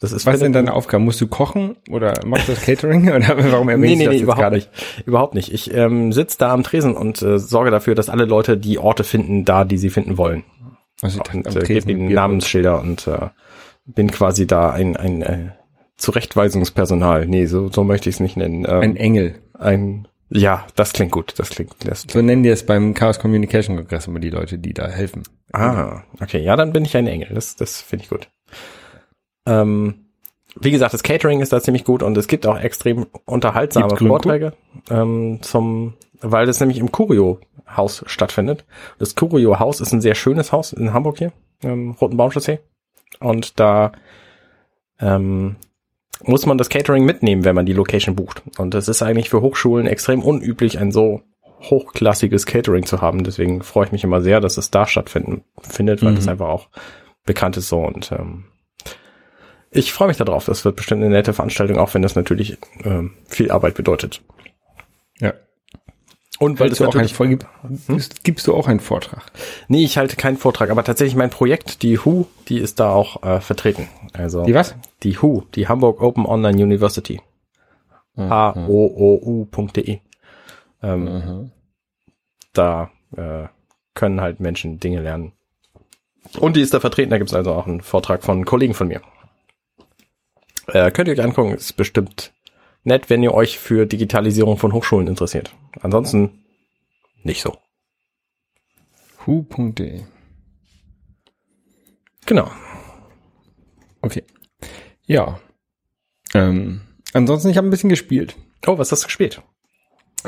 das 0.00 0.12
ist 0.12 0.26
Was 0.26 0.34
sind 0.38 0.46
findet- 0.46 0.56
deine 0.66 0.74
Aufgaben? 0.74 1.04
Musst 1.04 1.20
du 1.20 1.28
kochen 1.28 1.76
oder 1.88 2.14
machst 2.26 2.48
du 2.48 2.52
das 2.52 2.62
Catering? 2.62 3.08
Oder 3.14 3.36
warum 3.52 3.68
erwähnst 3.68 3.98
Nee, 3.98 4.06
nee, 4.06 4.14
nee, 4.16 4.20
überhaupt 4.22 4.40
gar 4.42 4.50
nicht. 4.50 4.68
Überhaupt 5.06 5.34
nicht. 5.34 5.52
Ich 5.52 5.72
ähm, 5.72 6.12
sitze 6.12 6.36
da 6.38 6.52
am 6.52 6.62
Tresen 6.64 6.94
und 6.96 7.22
äh, 7.22 7.38
sorge 7.38 7.70
dafür, 7.70 7.94
dass 7.94 8.10
alle 8.10 8.24
Leute 8.24 8.58
die 8.58 8.78
Orte 8.78 9.04
finden, 9.04 9.44
da, 9.44 9.64
die 9.64 9.78
sie 9.78 9.90
finden 9.90 10.18
wollen. 10.18 10.42
Also, 11.00 11.20
Und 11.32 11.46
am 11.46 11.56
äh, 11.56 11.60
gebe 11.64 11.90
ihnen 11.90 12.12
Namensschilder 12.12 12.80
und 12.80 13.06
äh, 13.06 13.28
bin 13.86 14.10
quasi 14.10 14.46
da 14.46 14.70
ein, 14.70 14.96
ein 14.96 15.22
äh, 15.22 15.50
Zurechtweisungspersonal. 15.96 17.26
Nee, 17.26 17.46
so, 17.46 17.68
so 17.70 17.84
möchte 17.84 18.08
ich 18.08 18.16
es 18.16 18.20
nicht 18.20 18.36
nennen. 18.36 18.64
Ähm, 18.68 18.80
Ein 18.80 18.96
Engel. 18.96 19.34
ein, 19.58 20.08
ja, 20.30 20.66
das 20.74 20.92
klingt 20.92 21.12
gut. 21.12 21.34
Das 21.38 21.50
klingt, 21.50 21.74
das 21.84 22.06
So 22.08 22.22
nennen 22.22 22.42
die 22.42 22.48
es 22.48 22.64
beim 22.66 22.94
Chaos 22.94 23.18
Communication 23.18 23.76
Kongress 23.76 24.06
immer 24.06 24.20
die 24.20 24.30
Leute, 24.30 24.58
die 24.58 24.74
da 24.74 24.88
helfen. 24.88 25.22
Ah, 25.52 26.02
okay. 26.20 26.42
Ja, 26.42 26.56
dann 26.56 26.72
bin 26.72 26.84
ich 26.84 26.96
ein 26.96 27.06
Engel. 27.06 27.28
Das, 27.34 27.56
das 27.56 27.80
finde 27.80 28.04
ich 28.04 28.10
gut. 28.10 28.28
Ähm, 29.46 30.06
wie 30.56 30.70
gesagt, 30.70 30.94
das 30.94 31.02
Catering 31.02 31.40
ist 31.40 31.52
da 31.52 31.60
ziemlich 31.60 31.84
gut 31.84 32.02
und 32.02 32.16
es 32.16 32.28
gibt 32.28 32.46
auch 32.46 32.58
extrem 32.58 33.06
unterhaltsame? 33.24 33.96
Vorträge 33.96 34.52
ähm, 34.90 35.38
zum, 35.42 35.94
weil 36.20 36.46
das 36.46 36.60
nämlich 36.60 36.78
im 36.78 36.92
Curio-Haus 36.92 38.04
stattfindet. 38.06 38.64
Das 38.98 39.14
Curio-Haus 39.14 39.80
ist 39.80 39.92
ein 39.92 40.00
sehr 40.00 40.14
schönes 40.14 40.52
Haus 40.52 40.72
in 40.72 40.92
Hamburg 40.92 41.18
hier, 41.18 41.32
im 41.62 41.92
Roten 41.92 42.16
Baumchaussee. 42.16 42.60
Und 43.20 43.58
da 43.58 43.92
ähm, 45.00 45.56
muss 46.22 46.46
man 46.46 46.58
das 46.58 46.68
Catering 46.68 47.04
mitnehmen, 47.04 47.44
wenn 47.44 47.54
man 47.54 47.66
die 47.66 47.72
Location 47.72 48.14
bucht. 48.14 48.42
Und 48.58 48.74
es 48.74 48.88
ist 48.88 49.02
eigentlich 49.02 49.30
für 49.30 49.40
Hochschulen 49.40 49.86
extrem 49.86 50.22
unüblich, 50.22 50.78
ein 50.78 50.92
so 50.92 51.22
hochklassiges 51.62 52.46
Catering 52.46 52.84
zu 52.84 53.00
haben. 53.00 53.24
Deswegen 53.24 53.62
freue 53.62 53.86
ich 53.86 53.92
mich 53.92 54.04
immer 54.04 54.20
sehr, 54.20 54.40
dass 54.40 54.58
es 54.58 54.70
da 54.70 54.86
stattfinden 54.86 55.44
findet, 55.62 56.02
weil 56.02 56.12
Mhm. 56.12 56.16
das 56.16 56.28
einfach 56.28 56.48
auch 56.48 56.68
bekannt 57.24 57.56
ist 57.56 57.68
so 57.68 57.78
und 57.80 58.12
ähm, 58.12 58.44
ich 59.70 59.92
freue 59.92 60.08
mich 60.08 60.18
darauf. 60.18 60.44
Das 60.44 60.64
wird 60.64 60.76
bestimmt 60.76 61.02
eine 61.02 61.10
nette 61.10 61.32
Veranstaltung, 61.32 61.78
auch 61.78 61.94
wenn 61.94 62.02
das 62.02 62.14
natürlich 62.14 62.58
ähm, 62.84 63.14
viel 63.26 63.50
Arbeit 63.50 63.74
bedeutet. 63.74 64.22
Und 66.40 66.58
weil 66.58 66.68
das 66.68 66.78
du 66.78 66.84
auch 66.88 66.94
einen, 66.94 67.06
natürlich, 67.06 67.38
gib- 67.86 68.22
gibst, 68.24 68.46
du 68.48 68.54
auch 68.54 68.66
einen 68.66 68.80
Vortrag? 68.80 69.22
nee, 69.68 69.84
ich 69.84 69.96
halte 69.98 70.16
keinen 70.16 70.36
Vortrag, 70.36 70.70
aber 70.70 70.82
tatsächlich 70.82 71.14
mein 71.16 71.30
Projekt, 71.30 71.82
die 71.82 71.96
WHO, 71.98 72.26
die 72.48 72.58
ist 72.58 72.80
da 72.80 72.90
auch 72.92 73.22
äh, 73.22 73.40
vertreten. 73.40 73.88
Also 74.12 74.44
Die 74.44 74.54
was? 74.54 74.74
Die 75.04 75.16
WHO, 75.20 75.44
die 75.54 75.68
Hamburg 75.68 76.00
Open 76.02 76.26
Online 76.26 76.60
University. 76.62 77.20
H-O-O-U.de. 78.16 79.98
Ähm, 80.82 81.04
Mhm. 81.04 81.50
da 82.52 82.90
äh, 83.16 83.44
können 83.94 84.20
halt 84.20 84.40
Menschen 84.40 84.78
Dinge 84.80 85.00
lernen. 85.00 85.32
Und 86.38 86.56
die 86.56 86.60
ist 86.60 86.74
da 86.74 86.80
vertreten, 86.80 87.10
da 87.10 87.18
gibt's 87.18 87.34
also 87.34 87.52
auch 87.52 87.66
einen 87.66 87.80
Vortrag 87.80 88.22
von 88.24 88.44
Kollegen 88.44 88.74
von 88.74 88.88
mir. 88.88 89.00
Äh, 90.68 90.90
könnt 90.90 91.08
ihr 91.08 91.14
euch 91.14 91.22
angucken, 91.22 91.52
ist 91.54 91.76
bestimmt 91.76 92.32
nett, 92.84 93.10
wenn 93.10 93.22
ihr 93.22 93.34
euch 93.34 93.58
für 93.58 93.86
Digitalisierung 93.86 94.56
von 94.58 94.72
Hochschulen 94.72 95.06
interessiert. 95.08 95.54
Ansonsten 95.80 96.44
nicht 97.22 97.42
so. 97.42 97.56
Hu.de. 99.26 100.02
Genau. 102.26 102.50
Okay. 104.02 104.22
Ja. 105.06 105.40
Ähm, 106.34 106.80
ansonsten, 107.12 107.48
ich 107.50 107.56
habe 107.56 107.66
ein 107.66 107.70
bisschen 107.70 107.90
gespielt. 107.90 108.36
Oh, 108.66 108.78
was 108.78 108.92
hast 108.92 109.02
du 109.02 109.06
gespielt? 109.06 109.42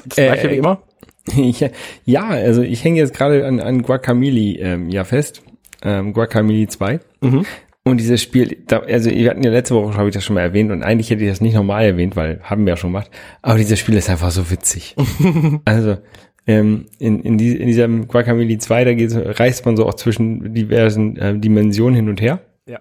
Das 0.07 0.19
Äh, 0.19 0.27
gleiche 0.27 0.51
wie 0.51 0.57
immer? 0.57 0.83
Ich, 1.37 1.69
ja, 2.05 2.29
also 2.29 2.63
ich 2.63 2.85
hänge 2.85 3.01
jetzt 3.01 3.13
gerade 3.13 3.45
an, 3.45 3.59
an 3.59 3.83
Guacamole 3.83 4.59
ähm, 4.61 4.91
ja 4.91 5.03
fest. 5.03 5.43
Ähm, 5.83 6.13
Guacamole 6.13 6.69
2. 6.69 7.01
Mhm. 7.21 7.45
Und 7.87 7.99
dieses 7.99 8.21
Spiel, 8.21 8.65
also 8.69 9.11
wir 9.13 9.31
hatten 9.31 9.45
ja 9.45 9.51
letzte 9.53 9.77
Woche, 9.77 9.97
habe 9.97 10.09
ich 10.09 10.15
das 10.15 10.25
schon 10.25 10.35
mal 10.35 10.41
erwähnt, 10.41 10.73
und 10.73 10.83
eigentlich 10.83 11.09
hätte 11.09 11.23
ich 11.23 11.31
das 11.31 11.41
nicht 11.41 11.55
normal 11.55 11.85
erwähnt, 11.85 12.17
weil 12.17 12.41
haben 12.43 12.67
wir 12.67 12.73
ja 12.73 12.77
schon 12.77 12.91
gemacht. 12.91 13.13
Aber 13.43 13.59
dieses 13.59 13.79
Spiel 13.79 13.95
ist 13.95 14.11
einfach 14.11 14.33
so 14.33 14.51
witzig. 14.51 14.97
also 15.65 15.97
ähm, 16.49 16.87
in, 16.99 17.21
in, 17.21 17.39
die, 17.39 17.55
in 17.55 17.69
diesem 17.69 18.09
Guacamole 18.09 18.59
2, 18.59 18.85
da 18.85 18.93
geht's, 18.93 19.15
reist 19.17 19.65
man 19.67 19.77
so 19.77 19.87
auch 19.87 19.95
zwischen 19.95 20.53
diversen 20.53 21.17
äh, 21.17 21.39
Dimensionen 21.39 21.95
hin 21.95 22.09
und 22.09 22.21
her. 22.21 22.41
Ja. 22.67 22.81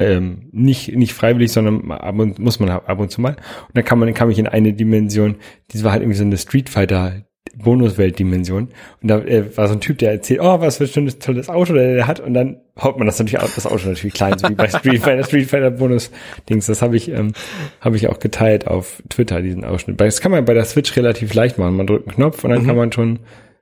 Ähm, 0.00 0.48
nicht, 0.50 0.96
nicht 0.96 1.12
freiwillig, 1.12 1.52
sondern 1.52 1.88
ab 1.92 2.18
und, 2.18 2.40
muss 2.40 2.58
man 2.58 2.70
ab 2.70 2.98
und 2.98 3.12
zu 3.12 3.20
mal. 3.20 3.36
Und 3.68 3.76
dann 3.76 3.84
kann 3.84 4.00
man, 4.00 4.12
kam 4.14 4.30
ich 4.30 4.38
in 4.40 4.48
eine 4.48 4.72
Dimension, 4.72 5.36
die 5.70 5.84
war 5.84 5.92
halt 5.92 6.02
irgendwie 6.02 6.18
so 6.18 6.24
eine 6.24 6.36
Street 6.36 6.68
Fighter 6.68 7.22
Bonuswelt-Dimension. 7.56 8.68
Und 9.02 9.08
da 9.08 9.18
äh, 9.18 9.56
war 9.56 9.68
so 9.68 9.74
ein 9.74 9.80
Typ, 9.80 9.98
der 9.98 10.12
erzählt, 10.12 10.40
oh, 10.42 10.60
was 10.60 10.78
für 10.78 10.84
ein 10.84 10.88
schönes, 10.88 11.18
tolles 11.18 11.48
Auto 11.48 11.72
der, 11.74 11.94
der 11.94 12.06
hat. 12.06 12.20
Und 12.20 12.34
dann 12.34 12.60
haut 12.80 12.96
man 12.98 13.06
das 13.06 13.18
natürlich 13.18 13.40
aus, 13.40 13.54
das 13.54 13.66
Auto 13.66 13.88
natürlich 13.88 14.14
klein, 14.14 14.38
so 14.38 14.48
wie 14.48 14.54
bei 14.54 14.68
Street 14.70 15.02
Fighter, 15.02 15.24
Street 15.24 15.48
Fighter 15.48 15.70
Bonus-Dings. 15.70 16.66
Das 16.66 16.82
habe 16.82 16.96
ich, 16.96 17.08
ähm, 17.10 17.32
habe 17.80 17.96
ich 17.96 18.08
auch 18.08 18.18
geteilt 18.18 18.66
auf 18.66 19.02
Twitter, 19.08 19.42
diesen 19.42 19.64
Ausschnitt. 19.64 20.00
Das 20.00 20.20
kann 20.20 20.32
man 20.32 20.44
bei 20.44 20.54
der 20.54 20.64
Switch 20.64 20.96
relativ 20.96 21.34
leicht 21.34 21.58
machen. 21.58 21.76
Man 21.76 21.86
drückt 21.86 22.08
einen 22.08 22.16
Knopf 22.16 22.44
und 22.44 22.50
dann 22.50 22.62
Mhm. 22.62 22.66
kann 22.66 22.76
man 22.76 22.92
schon, 22.92 23.18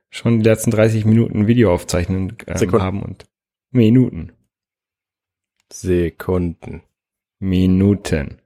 schon 0.09 0.39
die 0.39 0.45
letzten 0.49 0.71
30 0.71 1.05
Minuten 1.05 1.47
Video 1.47 1.73
aufzeichnen 1.73 2.33
ähm, 2.47 2.71
haben 2.73 3.01
und 3.03 3.25
Minuten. 3.71 4.31
Sekunden. 5.71 6.81
Minuten. 7.39 8.37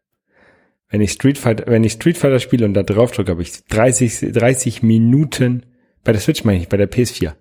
Wenn 0.94 1.02
ich 1.02 1.14
Street 1.14 1.40
Fighter, 1.40 1.64
wenn 1.66 1.84
ich 1.84 1.94
Street 1.94 2.20
Fighter 2.20 2.40
spiele 2.40 2.66
und 2.66 2.76
da 2.76 2.84
drauf 2.84 3.12
drücke, 3.12 3.32
habe 3.32 3.42
ich 3.42 3.66
30, 3.66 4.32
30 4.32 4.84
Minuten 4.84 5.66
bei 6.04 6.12
der 6.12 6.22
Switch 6.22 6.44
meine 6.44 6.60
ich, 6.60 6.70
bei 6.70 6.78
der 6.78 6.88
PS4. 6.88 7.34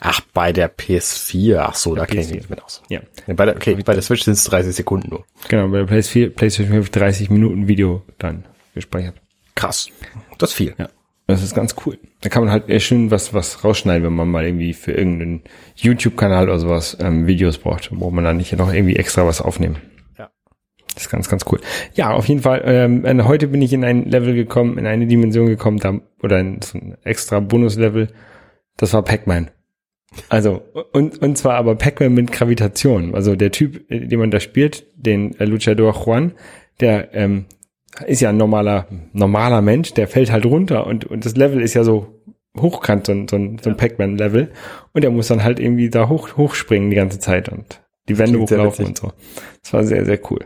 Ach, 0.00 0.20
bei 0.34 0.52
der 0.52 0.70
PS4. 0.76 1.56
Ach 1.56 1.74
so, 1.74 1.94
da 1.94 2.04
kenne 2.04 2.20
ich 2.20 2.28
PS4. 2.28 2.34
mich 2.34 2.50
mit 2.50 2.62
aus. 2.62 2.82
Ja. 2.90 3.00
Bei 3.28 3.46
der, 3.46 3.56
okay, 3.56 3.76
bei 3.82 3.94
der 3.94 4.02
Switch 4.02 4.24
sind 4.24 4.34
es 4.34 4.44
30 4.44 4.76
Sekunden 4.76 5.08
nur. 5.08 5.24
Genau, 5.48 5.68
bei 5.68 5.82
der 5.82 5.88
PS4, 5.88 6.28
PlayStation 6.28 6.74
5 6.74 6.90
30 6.90 7.30
Minuten 7.30 7.66
Video 7.66 8.02
dann 8.18 8.44
gespeichert. 8.74 9.14
Krass. 9.54 9.88
Das 10.36 10.50
ist 10.50 10.56
viel. 10.56 10.74
Ja. 10.76 10.90
Das 11.28 11.42
ist 11.42 11.54
ganz 11.54 11.76
cool. 11.86 11.98
Da 12.20 12.28
kann 12.28 12.44
man 12.44 12.52
halt 12.52 12.82
schön 12.82 13.10
was, 13.10 13.32
was 13.32 13.64
rausschneiden, 13.64 14.04
wenn 14.04 14.12
man 14.14 14.28
mal 14.28 14.44
irgendwie 14.44 14.74
für 14.74 14.92
irgendeinen 14.92 15.44
YouTube-Kanal 15.76 16.44
oder 16.44 16.58
sowas 16.58 16.94
ähm, 17.00 17.26
Videos 17.26 17.56
braucht, 17.56 17.88
wo 17.90 18.10
man 18.10 18.24
dann 18.24 18.36
nicht 18.36 18.52
noch 18.52 18.70
irgendwie 18.70 18.96
extra 18.96 19.26
was 19.26 19.40
aufnehmen. 19.40 19.78
Ist 21.08 21.12
ganz, 21.12 21.28
ganz 21.30 21.44
cool. 21.50 21.58
Ja, 21.94 22.10
auf 22.10 22.26
jeden 22.26 22.42
Fall. 22.42 22.62
Ähm, 22.66 23.06
äh, 23.06 23.22
heute 23.22 23.48
bin 23.48 23.62
ich 23.62 23.72
in 23.72 23.82
ein 23.82 24.04
Level 24.04 24.34
gekommen, 24.34 24.76
in 24.76 24.86
eine 24.86 25.06
Dimension 25.06 25.46
gekommen, 25.46 25.78
da, 25.78 25.98
oder 26.22 26.38
in 26.38 26.60
so 26.60 26.76
ein 26.76 26.98
extra 27.02 27.40
Bonuslevel. 27.40 28.08
Das 28.76 28.92
war 28.92 29.02
Pac-Man. 29.02 29.50
Also, 30.28 30.60
und, 30.92 31.22
und 31.22 31.38
zwar 31.38 31.54
aber 31.54 31.76
Pac-Man 31.76 32.12
mit 32.12 32.30
Gravitation. 32.30 33.14
Also 33.14 33.36
der 33.36 33.52
Typ, 33.52 33.90
äh, 33.90 34.00
den 34.00 34.18
man 34.18 34.30
da 34.30 34.38
spielt, 34.38 34.84
den 34.96 35.34
äh, 35.40 35.46
Luchador 35.46 35.94
Juan, 36.04 36.32
der 36.80 37.14
ähm, 37.14 37.46
ist 38.06 38.20
ja 38.20 38.28
ein 38.28 38.36
normaler, 38.36 38.86
normaler 39.14 39.62
Mensch, 39.62 39.94
der 39.94 40.08
fällt 40.08 40.30
halt 40.30 40.44
runter 40.44 40.86
und, 40.86 41.06
und 41.06 41.24
das 41.24 41.36
Level 41.36 41.62
ist 41.62 41.72
ja 41.72 41.84
so 41.84 42.20
hochkant, 42.60 43.06
so 43.06 43.12
ein, 43.12 43.28
so 43.28 43.36
ein, 43.36 43.58
so 43.62 43.70
ein 43.70 43.78
Pac-Man-Level. 43.78 44.52
Und 44.92 45.04
er 45.04 45.10
muss 45.10 45.28
dann 45.28 45.42
halt 45.42 45.58
irgendwie 45.58 45.88
da 45.88 46.10
hoch, 46.10 46.36
hochspringen 46.36 46.90
die 46.90 46.96
ganze 46.96 47.18
Zeit 47.18 47.48
und 47.48 47.80
die 48.10 48.18
Wände 48.18 48.38
hochlaufen 48.38 48.84
und 48.84 48.98
so. 48.98 49.12
Das 49.62 49.72
war 49.72 49.84
sehr, 49.84 50.04
sehr 50.04 50.20
cool. 50.30 50.40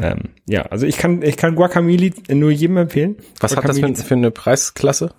Ähm, 0.00 0.30
ja, 0.46 0.62
also 0.62 0.86
ich 0.86 0.98
kann, 0.98 1.22
ich 1.22 1.36
kann 1.36 1.54
Guacamole 1.54 2.10
nur 2.30 2.50
jedem 2.50 2.76
empfehlen. 2.78 3.16
Was 3.40 3.56
hat 3.56 3.64
das 3.68 3.78
für, 3.78 3.86
Guacamole- 3.86 4.04
für 4.04 4.14
eine 4.14 4.30
Preisklasse? 4.30 5.14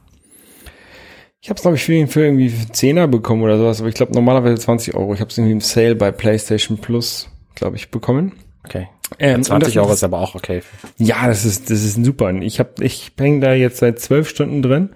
Ich 1.41 1.49
habe 1.49 1.57
es, 1.57 1.61
glaube 1.61 1.77
ich, 1.77 1.83
für, 1.83 1.93
ihn- 1.93 2.07
für 2.07 2.25
irgendwie 2.25 2.47
10er 2.49 3.07
bekommen 3.07 3.43
oder 3.43 3.57
sowas, 3.57 3.79
aber 3.79 3.89
ich 3.89 3.95
glaube 3.95 4.13
normalerweise 4.13 4.59
20 4.61 4.95
Euro. 4.95 5.13
Ich 5.13 5.19
habe 5.21 5.29
es 5.29 5.37
irgendwie 5.37 5.53
im 5.53 5.61
Sale 5.61 5.95
bei 5.95 6.11
PlayStation 6.11 6.77
Plus, 6.79 7.29
glaube 7.53 7.75
ich, 7.77 7.91
bekommen. 7.91 8.33
Okay. 8.65 8.87
Ähm, 9.19 9.35
und 9.37 9.43
20 9.43 9.75
das- 9.75 9.83
Euro 9.83 9.93
ist 9.93 10.03
aber 10.03 10.19
auch 10.19 10.33
okay. 10.35 10.61
Ja, 10.97 11.27
das 11.27 11.45
ist, 11.45 11.69
das 11.69 11.83
ist 11.83 12.03
super. 12.03 12.33
Ich 12.41 12.59
hab, 12.59 12.81
ich 12.81 13.11
hänge 13.19 13.41
da 13.41 13.53
jetzt 13.53 13.77
seit 13.77 13.99
zwölf 13.99 14.27
Stunden 14.27 14.61
drin. 14.63 14.89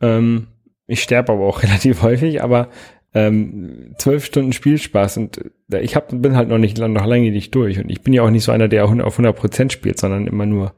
Ähm, 0.00 0.46
ich 0.86 1.02
sterbe 1.02 1.32
aber 1.32 1.44
auch 1.44 1.62
relativ 1.64 2.02
häufig, 2.02 2.42
aber 2.42 2.68
ähm, 3.14 3.94
zwölf 3.98 4.24
Stunden 4.24 4.52
Spielspaß 4.52 5.16
und 5.16 5.40
äh, 5.72 5.80
ich 5.80 5.96
hab, 5.96 6.08
bin 6.10 6.36
halt 6.36 6.48
noch 6.48 6.58
nicht 6.58 6.78
noch 6.78 7.06
lange 7.06 7.30
nicht 7.30 7.54
durch 7.54 7.78
und 7.78 7.90
ich 7.90 8.02
bin 8.02 8.12
ja 8.12 8.22
auch 8.22 8.30
nicht 8.30 8.44
so 8.44 8.52
einer, 8.52 8.68
der 8.68 8.84
auf 8.84 8.90
100 8.90 9.34
Prozent 9.34 9.72
spielt, 9.72 9.98
sondern 9.98 10.26
immer 10.26 10.46
nur 10.46 10.74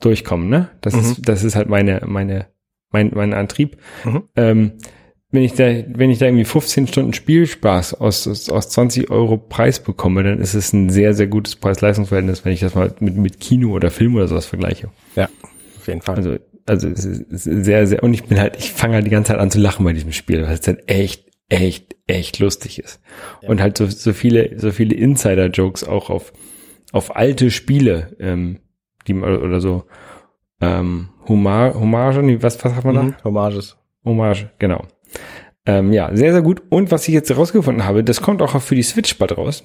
durchkommen. 0.00 0.48
Ne, 0.48 0.68
das 0.80 0.94
Mhm. 0.94 1.00
ist 1.00 1.28
das 1.28 1.44
ist 1.44 1.56
halt 1.56 1.68
meine 1.68 2.02
meine 2.06 2.46
mein 2.90 3.12
mein 3.14 3.32
Antrieb. 3.34 3.76
Mhm. 4.04 4.22
Ähm, 4.36 4.72
wenn 5.30 5.42
ich 5.42 5.52
da 5.54 5.64
wenn 5.64 6.10
ich 6.10 6.18
da 6.18 6.26
irgendwie 6.26 6.44
15 6.44 6.86
Stunden 6.88 7.12
Spielspaß 7.12 7.94
aus 7.94 8.26
aus, 8.26 8.48
aus 8.50 8.68
20 8.70 9.10
Euro 9.10 9.36
Preis 9.38 9.80
bekomme, 9.80 10.22
dann 10.24 10.40
ist 10.40 10.54
es 10.54 10.72
ein 10.72 10.90
sehr 10.90 11.14
sehr 11.14 11.26
gutes 11.28 11.56
Preis-Leistungs-Verhältnis, 11.56 12.44
wenn 12.44 12.52
ich 12.52 12.60
das 12.60 12.74
mal 12.74 12.92
mit 13.00 13.16
mit 13.16 13.40
Kino 13.40 13.70
oder 13.70 13.90
Film 13.90 14.16
oder 14.16 14.28
sowas 14.28 14.46
vergleiche. 14.46 14.90
Ja, 15.14 15.28
auf 15.78 15.86
jeden 15.86 16.02
Fall. 16.02 16.16
Also, 16.16 16.36
also 16.68 16.88
es 16.88 17.04
ist, 17.04 17.44
sehr, 17.44 17.86
sehr, 17.86 18.02
und 18.02 18.12
ich 18.12 18.24
bin 18.24 18.40
halt, 18.40 18.56
ich 18.58 18.72
fange 18.72 18.94
halt 18.94 19.06
die 19.06 19.10
ganze 19.10 19.32
Zeit 19.32 19.38
an 19.40 19.52
zu 19.52 19.60
lachen 19.60 19.84
bei 19.84 19.92
diesem 19.92 20.10
Spiel, 20.12 20.42
weil 20.42 20.54
es 20.54 20.66
halt 20.66 20.88
echt, 20.88 21.25
echt, 21.48 21.96
echt 22.06 22.38
lustig 22.38 22.78
ist. 22.78 23.00
Und 23.46 23.60
halt 23.60 23.78
so, 23.78 23.86
so 23.86 24.12
viele, 24.12 24.58
so 24.58 24.70
viele 24.70 24.94
Insider-Jokes 24.94 25.84
auch 25.84 26.10
auf, 26.10 26.32
auf 26.92 27.16
alte 27.16 27.50
Spiele, 27.50 28.16
ähm, 28.18 28.60
die 29.06 29.14
man, 29.14 29.38
oder 29.38 29.60
so, 29.60 29.84
ähm, 30.60 31.10
Hommage, 31.28 31.74
Hommage, 31.74 32.42
was, 32.42 32.62
was 32.64 32.74
hat 32.74 32.84
man 32.84 32.94
da? 32.94 33.02
mhm. 33.02 33.14
Hommages. 33.24 33.76
Hommage, 34.04 34.50
genau. 34.58 34.84
Ähm, 35.66 35.92
ja, 35.92 36.14
sehr, 36.14 36.32
sehr 36.32 36.42
gut. 36.42 36.62
Und 36.70 36.90
was 36.90 37.08
ich 37.08 37.14
jetzt 37.14 37.28
herausgefunden 37.28 37.84
habe, 37.84 38.04
das 38.04 38.22
kommt 38.22 38.40
auch 38.40 38.60
für 38.60 38.74
die 38.74 38.82
Switch 38.82 39.18
bald 39.18 39.36
raus. 39.36 39.64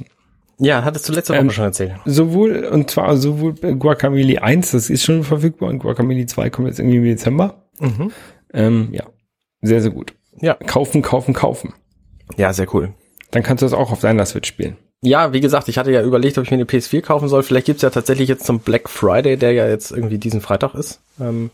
Ja, 0.58 0.84
hattest 0.84 1.08
du 1.10 1.14
letzte 1.14 1.34
Woche 1.34 1.42
Ähm, 1.42 1.50
schon 1.50 1.66
erzählt. 1.66 1.94
Sowohl, 2.06 2.66
und 2.66 2.90
zwar 2.90 3.18
sowohl 3.18 3.54
Guacamole 3.54 4.42
1, 4.42 4.72
das 4.72 4.90
ist 4.90 5.04
schon 5.04 5.24
verfügbar, 5.24 5.70
und 5.70 5.80
Guacamole 5.80 6.26
2 6.26 6.50
kommt 6.50 6.68
jetzt 6.68 6.80
irgendwie 6.80 6.98
im 6.98 7.04
Dezember. 7.04 7.68
Mhm. 7.80 8.12
Ähm, 8.54 8.90
ja, 8.92 9.06
sehr, 9.62 9.82
sehr 9.82 9.92
gut. 9.92 10.14
Ja. 10.40 10.56
Kaufen, 10.56 11.02
kaufen, 11.02 11.34
kaufen. 11.34 11.74
Ja, 12.38 12.54
sehr 12.54 12.74
cool. 12.74 12.94
Dann 13.32 13.44
kannst 13.44 13.62
du 13.62 13.66
das 13.66 13.74
auch 13.74 13.92
auf 13.92 14.02
deiner 14.02 14.26
Switch 14.26 14.48
spielen. 14.48 14.78
Ja, 15.02 15.34
wie 15.34 15.42
gesagt, 15.42 15.68
ich 15.68 15.78
hatte 15.78 15.92
ja 15.92 16.04
überlegt, 16.04 16.38
ob 16.38 16.44
ich 16.44 16.52
mir 16.52 16.58
eine 16.58 16.66
PS4 16.66 17.02
kaufen 17.02 17.28
soll. 17.28 17.44
Vielleicht 17.44 17.66
gibt's 17.66 17.82
ja 17.82 17.90
tatsächlich 17.90 18.30
jetzt 18.30 18.46
zum 18.46 18.60
Black 18.60 18.88
Friday, 18.88 19.36
der 19.36 19.52
ja 19.54 19.68
jetzt 19.68 19.92
irgendwie 19.92 20.20
diesen 20.20 20.42
Freitag 20.42 20.76
ist. 20.76 21.02
Ähm, 21.20 21.50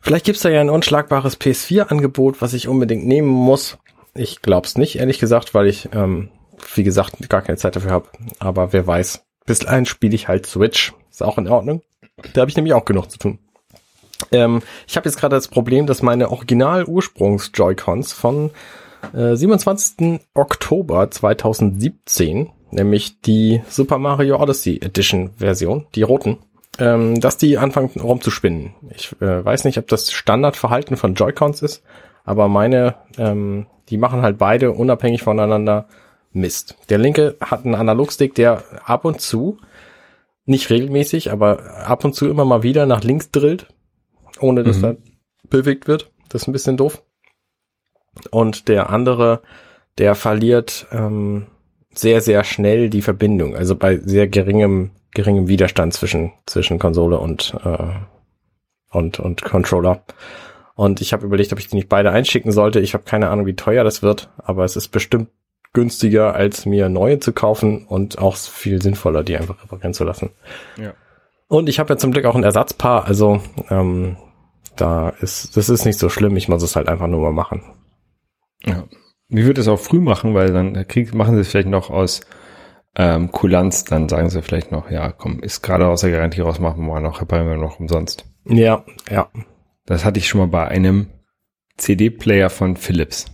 vielleicht 0.00 0.26
gibt's 0.26 0.42
da 0.42 0.50
ja 0.50 0.60
ein 0.60 0.70
unschlagbares 0.70 1.40
PS4-Angebot, 1.40 2.42
was 2.42 2.52
ich 2.52 2.68
unbedingt 2.68 3.06
nehmen 3.06 3.28
muss. 3.28 3.78
Ich 4.14 4.42
glaub's 4.42 4.76
nicht, 4.76 4.98
ehrlich 4.98 5.18
gesagt, 5.18 5.54
weil 5.54 5.66
ich, 5.66 5.88
ähm, 5.94 6.28
wie 6.74 6.82
gesagt, 6.82 7.28
gar 7.30 7.40
keine 7.40 7.56
Zeit 7.56 7.76
dafür 7.76 7.92
habe. 7.92 8.08
Aber 8.38 8.72
wer 8.72 8.86
weiß, 8.86 9.22
Bislang 9.48 9.86
spiele 9.86 10.14
ich 10.14 10.28
halt 10.28 10.44
Switch. 10.44 10.92
Ist 11.10 11.22
auch 11.22 11.38
in 11.38 11.48
Ordnung. 11.48 11.80
Da 12.34 12.42
habe 12.42 12.50
ich 12.50 12.56
nämlich 12.56 12.74
auch 12.74 12.84
genug 12.84 13.10
zu 13.10 13.18
tun. 13.18 13.38
Ähm, 14.32 14.62
ich 14.86 14.96
habe 14.96 15.08
jetzt 15.08 15.18
gerade 15.18 15.36
das 15.36 15.48
Problem, 15.48 15.86
dass 15.86 16.02
meine 16.02 16.30
Original-Ursprungs-Joy-Cons 16.30 18.12
von 18.12 18.50
äh, 19.12 19.36
27. 19.36 20.20
Oktober 20.34 21.10
2017, 21.10 22.50
nämlich 22.70 23.20
die 23.20 23.62
Super 23.68 23.98
Mario 23.98 24.40
Odyssey 24.40 24.80
Edition 24.82 25.30
Version, 25.36 25.86
die 25.94 26.02
roten, 26.02 26.38
ähm, 26.78 27.20
dass 27.20 27.36
die 27.36 27.58
anfangen 27.58 27.90
rumzuspinnen. 28.00 28.74
Ich 28.94 29.12
äh, 29.20 29.44
weiß 29.44 29.64
nicht, 29.64 29.78
ob 29.78 29.88
das 29.88 30.12
Standardverhalten 30.12 30.96
von 30.96 31.14
Joy-Cons 31.14 31.62
ist, 31.62 31.82
aber 32.24 32.48
meine, 32.48 32.96
ähm, 33.16 33.66
die 33.88 33.98
machen 33.98 34.22
halt 34.22 34.38
beide 34.38 34.72
unabhängig 34.72 35.22
voneinander 35.22 35.86
Mist. 36.32 36.76
Der 36.90 36.98
linke 36.98 37.36
hat 37.40 37.64
einen 37.64 37.74
Analogstick, 37.74 38.34
der 38.34 38.62
ab 38.84 39.04
und 39.04 39.20
zu, 39.20 39.58
nicht 40.44 40.70
regelmäßig, 40.70 41.32
aber 41.32 41.86
ab 41.86 42.04
und 42.04 42.14
zu 42.14 42.28
immer 42.28 42.44
mal 42.44 42.62
wieder 42.62 42.86
nach 42.86 43.02
links 43.02 43.30
drillt, 43.30 43.66
ohne 44.40 44.64
dass 44.64 44.78
Mhm. 44.78 44.84
er 44.84 44.96
bewegt 45.50 45.88
wird. 45.88 46.10
Das 46.28 46.42
ist 46.42 46.48
ein 46.48 46.52
bisschen 46.52 46.76
doof. 46.76 47.02
Und 48.30 48.68
der 48.68 48.90
andere, 48.90 49.42
der 49.98 50.14
verliert 50.14 50.86
ähm, 50.92 51.46
sehr, 51.94 52.20
sehr 52.20 52.44
schnell 52.44 52.90
die 52.90 53.02
Verbindung. 53.02 53.56
Also 53.56 53.76
bei 53.76 53.96
sehr 53.98 54.28
geringem, 54.28 54.90
geringem 55.12 55.48
Widerstand 55.48 55.94
zwischen, 55.94 56.32
zwischen 56.46 56.78
Konsole 56.78 57.18
und, 57.18 57.54
äh, 57.64 57.94
und, 58.90 59.20
und 59.20 59.42
Controller. 59.42 60.02
Und 60.74 61.00
ich 61.00 61.12
habe 61.12 61.26
überlegt, 61.26 61.52
ob 61.52 61.58
ich 61.58 61.68
die 61.68 61.76
nicht 61.76 61.88
beide 61.88 62.10
einschicken 62.10 62.52
sollte. 62.52 62.80
Ich 62.80 62.94
habe 62.94 63.04
keine 63.04 63.30
Ahnung, 63.30 63.46
wie 63.46 63.56
teuer 63.56 63.84
das 63.84 64.02
wird, 64.02 64.30
aber 64.38 64.64
es 64.64 64.76
ist 64.76 64.88
bestimmt 64.88 65.28
günstiger, 65.72 66.34
als 66.34 66.66
mir 66.66 66.88
neue 66.88 67.18
zu 67.20 67.32
kaufen 67.32 67.84
und 67.86 68.18
auch 68.18 68.36
viel 68.36 68.80
sinnvoller, 68.80 69.22
die 69.22 69.36
einfach 69.36 69.62
reparieren 69.62 69.94
zu 69.94 70.04
lassen. 70.04 70.30
Ja. 70.76 70.94
Und 71.48 71.68
ich 71.68 71.78
habe 71.78 71.92
ja 71.92 71.98
zum 71.98 72.12
Glück 72.12 72.24
auch 72.26 72.34
ein 72.34 72.44
Ersatzpaar, 72.44 73.06
also 73.06 73.40
ähm, 73.70 74.16
da 74.80 75.10
ist, 75.10 75.56
das 75.56 75.68
ist 75.68 75.84
nicht 75.84 75.98
so 75.98 76.08
schlimm, 76.08 76.36
ich 76.36 76.48
muss 76.48 76.62
es 76.62 76.76
halt 76.76 76.88
einfach 76.88 77.06
nur 77.06 77.20
mal 77.20 77.32
machen. 77.32 77.62
Ja. 78.64 78.84
Ich 79.28 79.44
würde 79.44 79.60
es 79.60 79.68
auch 79.68 79.78
früh 79.78 80.00
machen, 80.00 80.34
weil 80.34 80.52
dann 80.52 80.86
krieg, 80.88 81.14
machen 81.14 81.34
sie 81.34 81.42
es 81.42 81.48
vielleicht 81.48 81.68
noch 81.68 81.90
aus 81.90 82.22
ähm, 82.96 83.30
Kulanz, 83.30 83.84
dann 83.84 84.08
sagen 84.08 84.30
sie 84.30 84.42
vielleicht 84.42 84.72
noch, 84.72 84.90
ja, 84.90 85.12
komm, 85.12 85.40
ist 85.40 85.62
gerade 85.62 85.86
aus 85.86 86.00
der 86.00 86.10
Garantie 86.10 86.40
raus, 86.40 86.58
machen 86.58 86.80
wir 86.84 86.94
mal 86.94 87.00
noch, 87.00 87.20
reparieren 87.20 87.50
wir 87.50 87.56
noch 87.56 87.78
umsonst. 87.78 88.24
Ja, 88.46 88.84
ja. 89.10 89.28
Das 89.86 90.04
hatte 90.04 90.18
ich 90.18 90.28
schon 90.28 90.40
mal 90.40 90.48
bei 90.48 90.66
einem 90.66 91.08
CD-Player 91.76 92.50
von 92.50 92.76
Philips. 92.76 93.26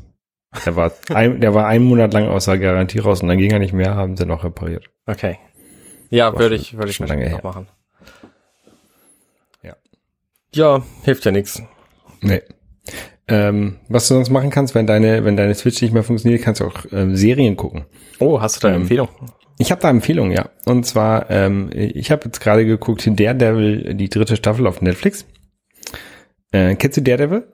Der 0.66 0.76
war, 0.76 0.92
ein, 1.14 1.40
der 1.40 1.54
war 1.54 1.66
einen 1.66 1.84
Monat 1.84 2.12
lang 2.12 2.28
aus 2.28 2.44
der 2.44 2.58
Garantie 2.58 2.98
raus 2.98 3.22
und 3.22 3.28
dann 3.28 3.38
ging 3.38 3.50
er 3.50 3.58
nicht 3.58 3.72
mehr, 3.72 3.94
haben 3.94 4.16
sie 4.16 4.26
noch 4.26 4.44
repariert. 4.44 4.90
Okay. 5.06 5.38
Ja, 6.10 6.38
würde 6.38 6.54
ich, 6.54 6.76
würde 6.76 6.90
ich 6.90 6.96
schon 6.96 7.06
lange 7.06 7.28
noch 7.30 7.42
machen. 7.42 7.66
Ja. 10.54 10.82
Hilft 11.02 11.24
ja 11.24 11.32
nichts. 11.32 11.62
Nee. 12.20 12.42
Ähm, 13.26 13.76
was 13.88 14.08
du 14.08 14.14
sonst 14.14 14.30
machen 14.30 14.50
kannst, 14.50 14.74
wenn 14.74 14.86
deine, 14.86 15.24
wenn 15.24 15.36
deine 15.36 15.54
Switch 15.54 15.80
nicht 15.80 15.94
mehr 15.94 16.02
funktioniert, 16.02 16.42
kannst 16.42 16.60
du 16.60 16.66
auch 16.66 16.84
ähm, 16.92 17.16
Serien 17.16 17.56
gucken. 17.56 17.86
Oh, 18.18 18.40
hast 18.40 18.56
du 18.56 18.60
da 18.60 18.68
eine 18.68 18.76
Ähm, 18.76 18.82
Empfehlung? 18.82 19.08
Ich 19.58 19.70
habe 19.70 19.80
da 19.80 19.88
Empfehlungen, 19.88 20.32
ja. 20.32 20.50
Und 20.66 20.84
zwar, 20.84 21.30
ähm, 21.30 21.70
ich 21.72 22.10
habe 22.10 22.24
jetzt 22.26 22.40
gerade 22.40 22.66
geguckt, 22.66 23.06
Daredevil, 23.06 23.94
die 23.94 24.08
dritte 24.08 24.36
Staffel 24.36 24.66
auf 24.66 24.82
Netflix. 24.82 25.24
Äh, 26.52 26.74
kennst 26.74 26.96
du 26.96 27.02
Daredevil? 27.02 27.46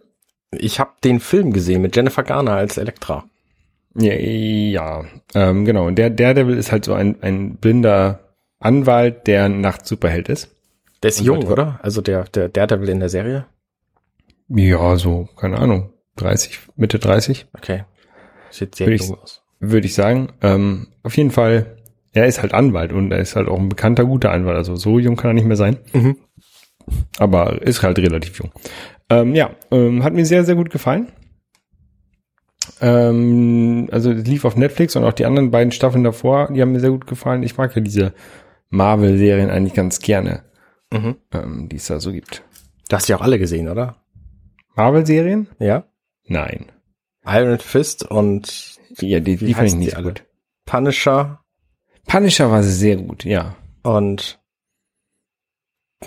Ich 0.53 0.81
habe 0.81 0.93
den 1.05 1.21
Film 1.21 1.53
gesehen 1.53 1.83
mit 1.83 1.95
Jennifer 1.95 2.23
Garner 2.23 2.53
als 2.53 2.79
Elektra. 2.79 3.25
Ja, 3.95 4.15
ja 4.15 5.05
ähm, 5.35 5.65
genau. 5.65 5.87
Und 5.87 5.97
der 5.97 6.11
Daredevil 6.11 6.57
ist 6.57 6.73
halt 6.73 6.85
so 6.85 6.95
ein, 6.95 7.23
ein 7.23 7.57
blinder 7.57 8.35
Anwalt, 8.59 9.27
der 9.27 9.45
ein 9.45 9.61
Nacht-Superheld 9.61 10.29
ist. 10.29 10.51
Der 11.03 11.09
ist 11.09 11.21
Und 11.21 11.27
jung, 11.27 11.45
oder? 11.47 11.81
Also 11.83 12.01
der, 12.03 12.25
der 12.25 12.49
Daredevil 12.49 12.89
in 12.91 13.01
der 13.01 13.09
Serie? 13.09 13.47
Ja, 14.49 14.97
so, 14.97 15.29
keine 15.37 15.59
Ahnung, 15.59 15.93
30, 16.17 16.59
Mitte 16.77 16.99
30, 16.99 17.47
Okay. 17.57 17.85
Sieht 18.51 18.75
sehr 18.75 18.87
Würde 18.89 18.97
ich- 18.97 19.09
jung 19.09 19.19
aus. 19.19 19.43
würde 19.61 19.87
ich 19.87 19.95
sagen. 19.95 20.33
Ähm, 20.43 20.89
auf 21.03 21.17
jeden 21.17 21.31
Fall, 21.31 21.77
er 22.13 22.27
ist 22.27 22.43
halt 22.43 22.53
Anwalt 22.53 22.93
und 22.93 23.13
er 23.13 23.19
ist 23.21 23.37
halt 23.37 23.47
auch 23.49 23.59
ein 23.59 23.69
bekannter, 23.69 24.05
guter 24.05 24.33
Anwalt. 24.33 24.57
Also 24.57 24.75
so 24.77 24.99
jung 24.99 25.15
kann 25.17 25.31
er 25.31 25.35
nicht 25.35 25.47
mehr 25.47 25.57
sein. 25.57 25.79
Mhm. 25.93 26.17
aber 27.19 27.63
ist 27.63 27.83
halt 27.85 27.99
relativ 28.01 28.39
jung. 28.41 28.51
Ähm, 29.09 29.35
ja, 29.37 29.51
ähm, 29.71 30.03
hat 30.03 30.13
mir 30.13 30.25
sehr, 30.27 30.45
sehr 30.45 30.57
gut 30.57 30.71
gefallen. 30.71 31.09
Ähm, 32.81 33.89
also 33.93 34.11
es 34.11 34.27
lief 34.27 34.45
auf 34.45 34.57
Netflix 34.57 34.97
und 34.97 35.05
auch 35.05 35.13
die 35.13 35.25
anderen 35.25 35.51
beiden 35.51 35.73
Staffeln 35.73 36.05
davor, 36.05 36.53
die 36.53 36.61
haben 36.61 36.73
mir 36.73 36.81
sehr 36.81 36.91
gut 36.91 37.07
gefallen. 37.07 37.43
Ich 37.43 37.57
mag 37.57 37.75
ja 37.77 37.83
diese 37.83 38.13
Marvel-Serien 38.71 39.51
eigentlich 39.51 39.75
ganz 39.75 40.01
gerne, 40.01 40.43
Mhm. 40.93 41.17
ähm, 41.33 41.69
die 41.69 41.77
es 41.77 41.87
da 41.87 42.01
so 42.01 42.13
gibt. 42.13 42.43
Du 42.89 42.97
hast 42.97 43.09
die 43.09 43.15
auch 43.15 43.21
alle 43.21 43.39
gesehen, 43.39 43.69
oder? 43.69 43.97
Marvel-Serien? 44.75 45.49
Ja. 45.59 45.85
Nein. 46.27 46.67
Iron 47.25 47.59
Fist 47.59 48.03
und 48.05 48.77
Ja, 49.01 49.21
die, 49.21 49.37
die 49.37 49.55
fand 49.55 49.69
ich 49.69 49.75
nicht 49.75 49.97
alle? 49.97 50.09
gut. 50.09 50.25
Punisher 50.67 51.45
Punisher 52.07 52.51
war 52.51 52.63
sehr 52.63 52.97
gut, 52.97 53.25
ja. 53.25 53.55
und 53.83 54.41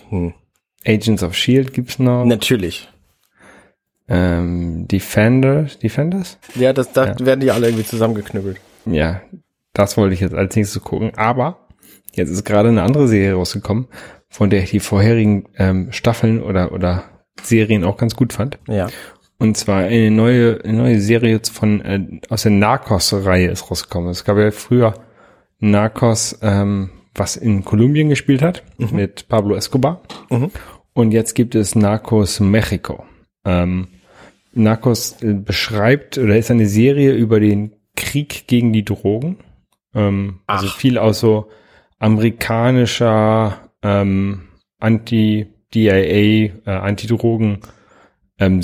hm. 0.10 0.34
Agents 0.86 1.24
of 1.24 1.36
Shield 1.36 1.74
gibt's 1.74 2.00
noch. 2.00 2.26
natürlich. 2.26 2.89
Ähm, 4.08 4.88
Defender, 4.88 5.63
Defenders? 5.82 6.38
Ja, 6.56 6.74
das, 6.74 6.91
da 6.91 7.08
Ja. 7.08 7.19
werden 7.26 7.39
die 7.39 7.52
alle 7.52 7.67
irgendwie 7.67 7.86
zusammengeknüppelt. 7.86 8.60
Ja, 8.86 9.22
das 9.72 9.96
wollte 9.96 10.13
ich 10.13 10.19
jetzt 10.19 10.34
als 10.36 10.56
nächstes 10.56 10.82
gucken. 10.84 11.13
Aber 11.15 11.67
jetzt 12.13 12.30
ist 12.30 12.43
gerade 12.43 12.69
eine 12.69 12.84
andere 12.84 13.08
Serie 13.08 13.36
rausgekommen, 13.36 13.88
von 14.34 14.50
der 14.50 14.63
ich 14.63 14.72
die 14.72 14.80
vorherigen 14.80 15.48
ähm, 15.58 15.91
Staffeln 15.91 16.41
oder, 16.41 16.72
oder 16.72 17.04
Serien 17.43 17.84
auch 17.84 17.98
ganz 17.98 18.15
gut 18.15 18.34
fand. 18.34 18.58
Ja. 18.67 18.88
Und 19.38 19.58
zwar 19.58 19.84
eine 19.84 20.10
neue, 20.10 20.60
eine 20.63 20.74
neue 20.74 21.00
Serie 21.00 21.39
von 21.52 21.82
äh, 21.82 22.19
aus 22.30 22.41
der 22.41 22.52
Narcos-Reihe 22.52 23.52
ist 23.52 23.69
rausgekommen. 23.69 24.10
Es 24.10 24.26
gab 24.26 24.38
ja 24.38 24.50
früher 24.50 24.96
Narcos, 25.60 26.39
ähm, 26.41 26.89
was 27.13 27.36
in 27.36 27.63
Kolumbien 27.63 28.10
gespielt 28.10 28.41
hat, 28.41 28.63
mit 28.80 29.30
Pablo 29.30 29.56
Escobar. 29.56 30.02
Mhm. 30.32 30.50
Und 30.93 31.12
jetzt 31.12 31.36
gibt 31.36 31.54
es 31.54 31.76
Narcos 31.76 32.39
Mexico. 32.39 33.06
Ähm, 33.46 33.89
Narcos 34.54 35.22
äh, 35.22 35.34
beschreibt 35.34 36.17
oder 36.17 36.38
ist 36.38 36.50
eine 36.50 36.67
Serie 36.67 37.13
über 37.13 37.39
den 37.39 37.76
Krieg 37.96 38.48
gegen 38.48 38.74
die 38.74 38.84
Drogen. 38.84 39.38
Ähm, 39.93 40.39
also 40.48 40.67
viel 40.69 40.98
aus 40.98 41.19
so 41.19 41.50
amerikanischer 42.00 43.62
ähm, 43.84 44.48
Anti-DIA, 44.80 45.91
äh, 45.93 46.52
Anti-Drogen 46.65 47.60
ähm. 48.39 48.62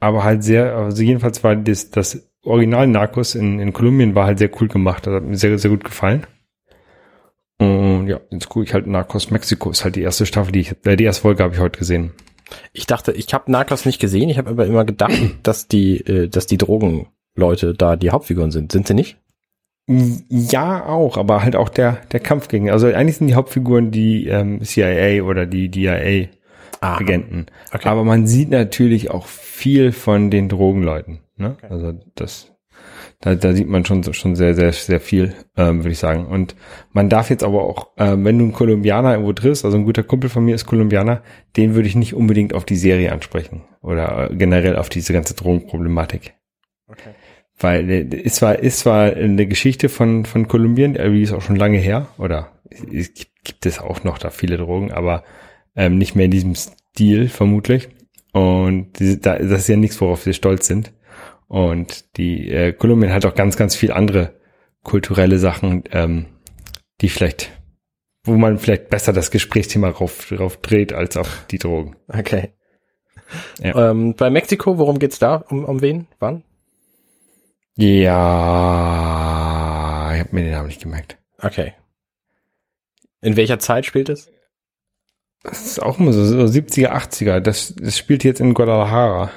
Aber 0.00 0.24
halt 0.24 0.42
sehr, 0.42 0.76
also 0.76 1.02
jedenfalls 1.02 1.44
war 1.44 1.56
das, 1.56 1.90
das 1.90 2.30
Original 2.42 2.86
Narcos 2.86 3.34
in, 3.34 3.58
in 3.58 3.72
Kolumbien 3.72 4.14
war 4.14 4.26
halt 4.26 4.38
sehr 4.38 4.50
cool 4.60 4.68
gemacht. 4.68 5.06
Das 5.06 5.14
hat 5.14 5.24
mir 5.24 5.36
sehr, 5.36 5.58
sehr 5.58 5.70
gut 5.70 5.84
gefallen. 5.84 6.26
Und 7.58 8.08
ja, 8.08 8.20
jetzt 8.30 8.48
gucke 8.48 8.64
ich 8.64 8.74
halt 8.74 8.86
Narcos 8.86 9.30
Mexiko. 9.30 9.70
Ist 9.70 9.84
halt 9.84 9.96
die 9.96 10.02
erste 10.02 10.26
Staffel, 10.26 10.52
die 10.52 10.60
ich, 10.60 10.74
äh, 10.84 10.96
die 10.96 11.04
erste 11.04 11.22
Folge 11.22 11.42
habe 11.42 11.54
ich 11.54 11.60
heute 11.60 11.78
gesehen. 11.78 12.12
Ich 12.72 12.86
dachte, 12.86 13.12
ich 13.12 13.32
habe 13.32 13.50
Narcos 13.50 13.86
nicht 13.86 14.00
gesehen, 14.00 14.28
ich 14.28 14.38
habe 14.38 14.50
aber 14.50 14.66
immer 14.66 14.84
gedacht, 14.84 15.18
dass 15.42 15.68
die, 15.68 16.00
äh, 16.00 16.28
dass 16.28 16.46
die 16.46 16.58
Drogenleute 16.58 17.74
da 17.74 17.96
die 17.96 18.10
Hauptfiguren 18.10 18.50
sind. 18.50 18.72
Sind 18.72 18.86
sie 18.86 18.94
nicht? 18.94 19.16
Ja, 19.86 20.86
auch, 20.86 21.18
aber 21.18 21.42
halt 21.42 21.56
auch 21.56 21.68
der, 21.68 21.98
der 22.12 22.20
Kampf 22.20 22.48
gegen, 22.48 22.70
also 22.70 22.86
eigentlich 22.86 23.18
sind 23.18 23.26
die 23.26 23.34
Hauptfiguren 23.34 23.90
die 23.90 24.26
ähm, 24.28 24.62
CIA 24.62 25.22
oder 25.22 25.44
die 25.44 25.68
DIA 25.68 26.28
Ah, 26.84 26.98
Agenten. 26.98 27.46
Okay. 27.72 27.88
Aber 27.88 28.04
man 28.04 28.26
sieht 28.26 28.50
natürlich 28.50 29.10
auch 29.10 29.26
viel 29.26 29.90
von 29.92 30.30
den 30.30 30.50
Drogenleuten. 30.50 31.20
Ne? 31.38 31.56
Also 31.62 31.94
das, 32.14 32.52
da, 33.20 33.34
da 33.34 33.54
sieht 33.54 33.68
man 33.68 33.86
schon 33.86 34.04
schon 34.12 34.36
sehr, 34.36 34.54
sehr, 34.54 34.70
sehr 34.72 35.00
viel, 35.00 35.34
ähm, 35.56 35.78
würde 35.78 35.92
ich 35.92 35.98
sagen. 35.98 36.26
Und 36.26 36.54
man 36.92 37.08
darf 37.08 37.30
jetzt 37.30 37.42
aber 37.42 37.62
auch, 37.62 37.92
ähm, 37.96 38.26
wenn 38.26 38.38
du 38.38 38.44
einen 38.44 38.52
Kolumbianer 38.52 39.12
irgendwo 39.12 39.32
triffst, 39.32 39.64
also 39.64 39.78
ein 39.78 39.86
guter 39.86 40.02
Kumpel 40.02 40.28
von 40.28 40.44
mir 40.44 40.54
ist 40.54 40.66
Kolumbianer, 40.66 41.22
den 41.56 41.74
würde 41.74 41.88
ich 41.88 41.96
nicht 41.96 42.12
unbedingt 42.12 42.52
auf 42.52 42.66
die 42.66 42.76
Serie 42.76 43.12
ansprechen 43.12 43.62
oder 43.80 44.30
äh, 44.30 44.34
generell 44.36 44.76
auf 44.76 44.90
diese 44.90 45.14
ganze 45.14 45.32
Drogenproblematik. 45.32 46.34
Okay. 46.86 47.14
Weil 47.58 47.90
äh, 47.90 48.02
ist 48.02 48.36
zwar 48.36 48.58
ist 48.58 48.80
zwar 48.80 49.12
eine 49.12 49.46
Geschichte 49.46 49.88
von 49.88 50.24
von 50.24 50.48
Kolumbien, 50.48 50.96
äh, 50.96 51.10
die 51.10 51.22
ist 51.22 51.32
auch 51.32 51.42
schon 51.42 51.56
lange 51.56 51.78
her 51.78 52.08
oder 52.18 52.52
es 52.70 53.14
gibt, 53.14 53.30
gibt 53.44 53.66
es 53.66 53.78
auch 53.78 54.04
noch 54.04 54.18
da 54.18 54.30
viele 54.30 54.56
Drogen, 54.56 54.92
aber 54.92 55.22
ähm, 55.76 55.98
nicht 55.98 56.16
mehr 56.16 56.24
in 56.24 56.30
diesem 56.30 56.54
Stil 56.54 57.28
vermutlich. 57.28 57.88
Und 58.32 58.98
diese, 58.98 59.18
da, 59.18 59.38
das 59.38 59.62
ist 59.62 59.68
ja 59.68 59.76
nichts, 59.76 60.00
worauf 60.00 60.26
wir 60.26 60.32
stolz 60.32 60.66
sind. 60.66 60.92
Und 61.46 62.16
die 62.16 62.50
äh, 62.50 62.72
Kolumbien 62.72 63.12
hat 63.12 63.26
auch 63.26 63.34
ganz 63.34 63.56
ganz 63.56 63.76
viel 63.76 63.92
andere 63.92 64.34
kulturelle 64.82 65.38
Sachen, 65.38 65.84
ähm, 65.92 66.26
die 67.00 67.08
vielleicht, 67.08 67.50
wo 68.24 68.34
man 68.34 68.58
vielleicht 68.58 68.88
besser 68.90 69.12
das 69.12 69.30
Gesprächsthema 69.30 69.88
rauf, 69.88 70.32
rauf 70.32 70.56
dreht 70.58 70.92
als 70.92 71.16
auf 71.16 71.44
die 71.50 71.58
Drogen. 71.58 71.96
Okay. 72.08 72.50
Ja. 73.60 73.90
Ähm, 73.90 74.14
bei 74.14 74.30
Mexiko, 74.30 74.78
worum 74.78 74.98
geht's 74.98 75.18
da? 75.18 75.36
Um, 75.48 75.64
um 75.64 75.80
wen? 75.80 76.06
Wann? 76.18 76.42
Ja, 77.76 78.10
ich 80.14 80.20
habe 80.20 80.28
mir 80.32 80.42
den 80.42 80.52
Namen 80.52 80.68
nicht 80.68 80.82
gemerkt. 80.82 81.18
Okay. 81.40 81.72
In 83.20 83.36
welcher 83.36 83.58
Zeit 83.58 83.84
spielt 83.86 84.08
es? 84.08 84.30
Das 85.42 85.66
ist 85.66 85.82
auch 85.82 85.98
immer 85.98 86.12
so, 86.12 86.24
so 86.24 86.38
70er, 86.44 86.90
80er. 86.90 87.40
Das, 87.40 87.74
das 87.76 87.98
spielt 87.98 88.24
jetzt 88.24 88.40
in 88.40 88.54
Guadalajara. 88.54 89.30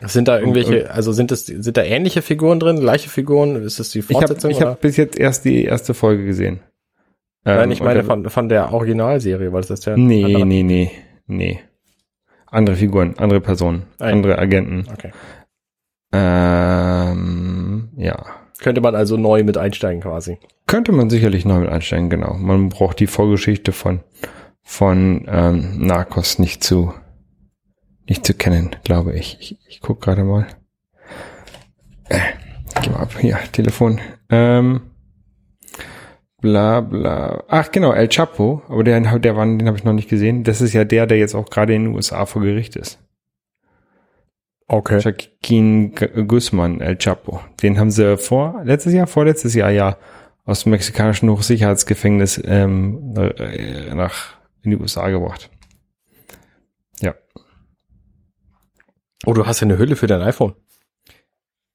Sind 0.00 0.28
da 0.28 0.38
irgendwelche, 0.38 0.90
also 0.90 1.12
sind 1.12 1.32
es, 1.32 1.46
sind 1.46 1.76
da 1.76 1.82
ähnliche 1.82 2.22
Figuren 2.22 2.60
drin, 2.60 2.80
gleiche 2.80 3.08
Figuren? 3.08 3.56
Ist 3.62 3.80
das 3.80 3.90
die 3.90 4.00
Ich 4.00 4.04
habe 4.06 4.14
Fortsetzung? 4.18 4.50
ich 4.50 4.58
oder? 4.58 4.70
hab 4.70 4.80
bis 4.80 4.96
jetzt 4.96 5.18
erst 5.18 5.44
die 5.44 5.64
erste 5.64 5.94
Folge 5.94 6.24
gesehen. 6.26 6.60
Nein, 7.44 7.64
Ähm, 7.64 7.70
ich 7.70 7.80
meine 7.82 8.00
und 8.00 8.06
von, 8.06 8.28
von 8.30 8.48
der 8.48 8.72
Originalserie, 8.72 9.52
weil 9.52 9.60
das 9.62 9.70
ist 9.70 9.84
ja. 9.86 9.96
Nee, 9.96 10.24
andere- 10.24 10.46
nee, 10.46 10.62
nee, 10.62 10.90
nee. 11.26 11.60
Andere 12.46 12.76
Figuren, 12.76 13.14
andere 13.18 13.40
Personen, 13.40 13.86
Ah, 13.98 14.06
andere 14.08 14.38
Agenten. 14.38 14.86
Okay. 14.92 15.10
Ähm, 16.12 17.53
ja. 17.96 18.24
Könnte 18.60 18.80
man 18.80 18.94
also 18.94 19.16
neu 19.16 19.42
mit 19.44 19.58
einsteigen 19.58 20.02
quasi. 20.02 20.38
Könnte 20.66 20.92
man 20.92 21.10
sicherlich 21.10 21.44
neu 21.44 21.60
mit 21.60 21.68
einsteigen, 21.68 22.08
genau. 22.08 22.34
Man 22.34 22.68
braucht 22.68 23.00
die 23.00 23.06
Vorgeschichte 23.06 23.72
von, 23.72 24.00
von 24.62 25.26
ähm, 25.28 25.86
Narcos 25.86 26.38
nicht 26.38 26.62
zu, 26.62 26.94
nicht 28.08 28.24
zu 28.24 28.34
kennen, 28.34 28.76
glaube 28.84 29.12
ich. 29.14 29.36
Ich, 29.40 29.58
ich 29.68 29.80
guck 29.80 30.00
gerade 30.00 30.24
mal. 30.24 30.46
Äh, 32.08 32.20
geh 32.82 32.90
mal 32.90 33.00
ab, 33.00 33.18
hier, 33.20 33.38
Telefon. 33.52 34.00
Ähm, 34.30 34.82
bla 36.40 36.80
bla. 36.80 37.44
Ach 37.48 37.70
genau, 37.72 37.92
El 37.92 38.08
Chapo, 38.08 38.62
aber 38.68 38.84
der, 38.84 39.00
der 39.18 39.36
war, 39.36 39.44
den 39.44 39.66
habe 39.66 39.76
ich 39.76 39.84
noch 39.84 39.92
nicht 39.92 40.08
gesehen. 40.08 40.44
Das 40.44 40.60
ist 40.60 40.72
ja 40.72 40.84
der, 40.84 41.06
der 41.06 41.18
jetzt 41.18 41.34
auch 41.34 41.50
gerade 41.50 41.74
in 41.74 41.84
den 41.84 41.94
USA 41.94 42.24
vor 42.24 42.42
Gericht 42.42 42.76
ist. 42.76 43.03
Okay. 44.66 44.98
Joaquin 45.00 45.94
Guzman, 46.26 46.80
El 46.80 46.96
Chapo. 46.96 47.40
Den 47.62 47.78
haben 47.78 47.90
sie 47.90 48.16
vor, 48.16 48.62
letztes 48.64 48.94
Jahr, 48.94 49.06
vorletztes 49.06 49.54
Jahr 49.54 49.70
ja 49.70 49.98
aus 50.44 50.62
dem 50.62 50.70
mexikanischen 50.70 51.28
Hochsicherheitsgefängnis 51.30 52.40
ähm, 52.44 53.14
äh, 53.16 53.94
nach 53.94 54.34
in 54.62 54.70
die 54.70 54.76
USA 54.78 55.08
gebracht. 55.10 55.50
Ja. 57.00 57.14
Oh, 59.26 59.32
du 59.32 59.46
hast 59.46 59.60
ja 59.60 59.66
eine 59.66 59.78
Hülle 59.78 59.96
für 59.96 60.06
dein 60.06 60.22
iPhone. 60.22 60.54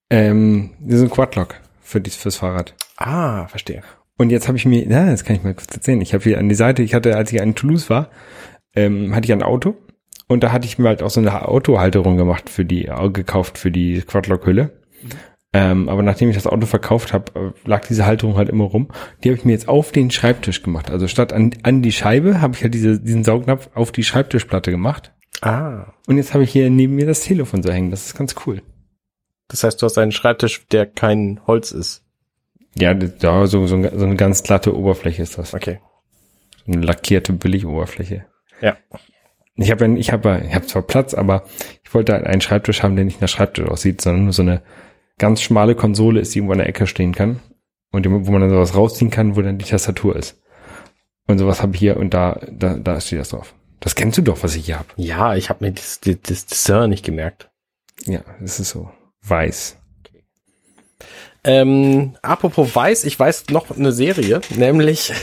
Ähm, 0.09 0.71
das 0.79 0.97
ist 0.97 1.03
ein 1.03 1.09
Quadlock 1.09 1.55
für 1.81 2.01
dies, 2.01 2.15
fürs 2.15 2.37
Fahrrad. 2.37 2.75
Ah, 2.97 3.47
verstehe. 3.47 3.83
Und 4.17 4.31
jetzt 4.31 4.47
habe 4.47 4.57
ich 4.57 4.65
mir, 4.65 4.87
ja, 4.87 5.05
das 5.05 5.23
kann 5.23 5.35
ich 5.35 5.43
mal 5.43 5.53
kurz 5.53 5.73
erzählen. 5.73 6.01
Ich 6.01 6.13
habe 6.13 6.23
hier 6.23 6.39
an 6.39 6.49
die 6.49 6.55
Seite, 6.55 6.81
ich 6.81 6.93
hatte, 6.93 7.15
als 7.15 7.31
ich 7.31 7.39
in 7.39 7.55
Toulouse 7.55 7.89
war, 7.89 8.09
ähm, 8.75 9.15
hatte 9.15 9.25
ich 9.25 9.31
ein 9.31 9.43
Auto 9.43 9.77
und 10.29 10.43
da 10.43 10.51
hatte 10.51 10.67
ich 10.67 10.77
mir 10.77 10.87
halt 10.87 11.03
auch 11.03 11.09
so 11.09 11.19
eine 11.19 11.47
Autohalterung 11.47 12.15
gemacht 12.15 12.49
für 12.49 12.63
die, 12.63 12.85
äh, 12.85 13.09
gekauft 13.09 13.57
für 13.57 13.71
die 13.71 14.01
Quadlock-Hülle. 14.01 14.71
Ähm, 15.51 15.89
aber 15.89 16.03
nachdem 16.03 16.29
ich 16.29 16.35
das 16.35 16.45
Auto 16.45 16.67
verkauft 16.67 17.11
habe, 17.11 17.55
lag 17.65 17.87
diese 17.87 18.05
Halterung 18.05 18.37
halt 18.37 18.49
immer 18.49 18.65
rum. 18.65 18.89
Die 19.23 19.29
habe 19.29 19.37
ich 19.39 19.45
mir 19.45 19.53
jetzt 19.53 19.67
auf 19.67 19.91
den 19.91 20.11
Schreibtisch 20.11 20.61
gemacht. 20.61 20.91
Also 20.91 21.07
statt 21.07 21.33
an, 21.33 21.55
an 21.63 21.81
die 21.81 21.91
Scheibe 21.91 22.39
habe 22.39 22.53
ich 22.53 22.61
halt 22.61 22.75
diese, 22.75 22.99
diesen 22.99 23.23
Saugnapf 23.23 23.71
auf 23.73 23.91
die 23.91 24.03
Schreibtischplatte 24.03 24.69
gemacht. 24.69 25.11
Ah. 25.41 25.93
Und 26.05 26.17
jetzt 26.17 26.35
habe 26.35 26.43
ich 26.43 26.51
hier 26.51 26.69
neben 26.69 26.93
mir 26.93 27.07
das 27.07 27.21
Telefon 27.21 27.63
so 27.63 27.71
hängen. 27.71 27.89
Das 27.89 28.05
ist 28.05 28.15
ganz 28.15 28.35
cool. 28.45 28.61
Das 29.47 29.63
heißt, 29.63 29.81
du 29.81 29.87
hast 29.87 29.97
einen 29.97 30.11
Schreibtisch, 30.11 30.67
der 30.67 30.85
kein 30.85 31.41
Holz 31.47 31.71
ist. 31.71 32.03
Ja, 32.75 32.93
ja 32.93 33.47
so, 33.47 33.65
so, 33.65 33.81
so 33.81 34.05
eine 34.05 34.15
ganz 34.15 34.43
glatte 34.43 34.77
Oberfläche 34.77 35.23
ist 35.23 35.39
das. 35.39 35.55
Okay. 35.55 35.79
So 36.67 36.73
eine 36.73 36.85
lackierte 36.85 37.33
Billigoberfläche. 37.33 38.25
Ja. 38.61 38.77
Ich 39.61 39.71
habe 39.71 39.97
ich 39.97 40.11
habe, 40.11 40.43
ich 40.47 40.55
habe 40.55 40.65
zwar 40.67 40.81
Platz, 40.81 41.13
aber 41.13 41.43
ich 41.83 41.93
wollte 41.93 42.13
halt 42.13 42.25
einen 42.25 42.41
Schreibtisch 42.41 42.81
haben, 42.81 42.95
der 42.95 43.05
nicht 43.05 43.21
nach 43.21 43.27
Schreibtisch 43.27 43.67
aussieht, 43.67 44.01
sondern 44.01 44.23
nur 44.23 44.33
so 44.33 44.41
eine 44.41 44.61
ganz 45.17 45.41
schmale 45.41 45.75
Konsole 45.75 46.21
ist, 46.21 46.33
die 46.33 46.39
irgendwo 46.39 46.53
in 46.53 46.59
der 46.59 46.69
Ecke 46.69 46.87
stehen 46.87 47.13
kann 47.13 47.41
und 47.91 48.05
wo 48.09 48.31
man 48.31 48.41
dann 48.41 48.49
sowas 48.49 48.75
rausziehen 48.75 49.11
kann, 49.11 49.35
wo 49.35 49.41
dann 49.41 49.57
die 49.57 49.65
Tastatur 49.65 50.15
ist. 50.15 50.41
Und 51.27 51.37
sowas 51.37 51.61
habe 51.61 51.73
ich 51.75 51.79
hier 51.79 51.97
und 51.97 52.13
da, 52.13 52.39
da, 52.49 52.75
da 52.75 53.01
steht 53.01 53.19
das 53.19 53.29
drauf. 53.29 53.53
Das 53.81 53.95
kennst 53.95 54.17
du 54.17 54.21
doch, 54.21 54.43
was 54.43 54.55
ich 54.55 54.65
hier 54.65 54.79
habe. 54.79 54.89
Ja, 54.95 55.35
ich 55.35 55.49
habe 55.49 55.65
mir 55.65 55.71
das, 55.71 55.99
das, 55.99 56.15
das 56.23 56.45
Design 56.45 56.89
nicht 56.89 57.05
gemerkt. 57.05 57.49
Ja, 58.05 58.21
das 58.39 58.59
ist 58.59 58.69
so 58.69 58.89
weiß. 59.23 59.77
Ähm, 61.43 62.15
apropos 62.21 62.75
weiß, 62.75 63.03
ich 63.05 63.19
weiß 63.19 63.47
noch 63.49 63.75
eine 63.75 63.91
Serie, 63.91 64.41
nämlich 64.55 65.13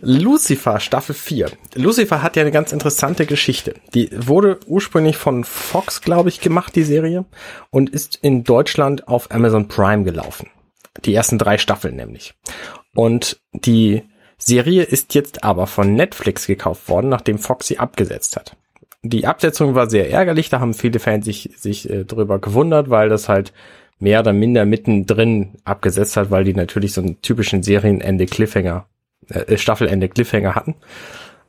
Lucifer 0.00 0.80
Staffel 0.80 1.14
4. 1.14 1.50
Lucifer 1.74 2.22
hat 2.22 2.36
ja 2.36 2.42
eine 2.42 2.50
ganz 2.50 2.72
interessante 2.72 3.26
Geschichte. 3.26 3.74
Die 3.94 4.10
wurde 4.14 4.60
ursprünglich 4.66 5.16
von 5.16 5.44
Fox, 5.44 6.00
glaube 6.00 6.28
ich, 6.28 6.40
gemacht, 6.40 6.74
die 6.76 6.82
Serie, 6.82 7.24
und 7.70 7.90
ist 7.90 8.18
in 8.22 8.44
Deutschland 8.44 9.08
auf 9.08 9.30
Amazon 9.30 9.68
Prime 9.68 10.04
gelaufen. 10.04 10.48
Die 11.04 11.14
ersten 11.14 11.38
drei 11.38 11.58
Staffeln 11.58 11.96
nämlich. 11.96 12.34
Und 12.94 13.40
die 13.52 14.02
Serie 14.38 14.82
ist 14.82 15.14
jetzt 15.14 15.44
aber 15.44 15.66
von 15.66 15.94
Netflix 15.94 16.46
gekauft 16.46 16.88
worden, 16.88 17.08
nachdem 17.08 17.38
Fox 17.38 17.66
sie 17.66 17.78
abgesetzt 17.78 18.36
hat. 18.36 18.56
Die 19.02 19.26
Absetzung 19.26 19.74
war 19.74 19.90
sehr 19.90 20.10
ärgerlich, 20.10 20.48
da 20.48 20.60
haben 20.60 20.74
viele 20.74 21.00
Fans 21.00 21.24
sich, 21.24 21.50
sich 21.56 21.90
äh, 21.90 22.04
drüber 22.04 22.38
gewundert, 22.38 22.90
weil 22.90 23.08
das 23.08 23.28
halt 23.28 23.52
mehr 23.98 24.20
oder 24.20 24.32
minder 24.32 24.64
mittendrin 24.64 25.56
abgesetzt 25.64 26.16
hat, 26.16 26.30
weil 26.30 26.44
die 26.44 26.54
natürlich 26.54 26.92
so 26.92 27.00
einen 27.00 27.20
typischen 27.22 27.62
Serienende 27.62 28.26
Cliffhanger, 28.26 28.86
äh, 29.32 29.58
Staffelende 29.58 30.08
Cliffhanger 30.08 30.54
hatten. 30.54 30.74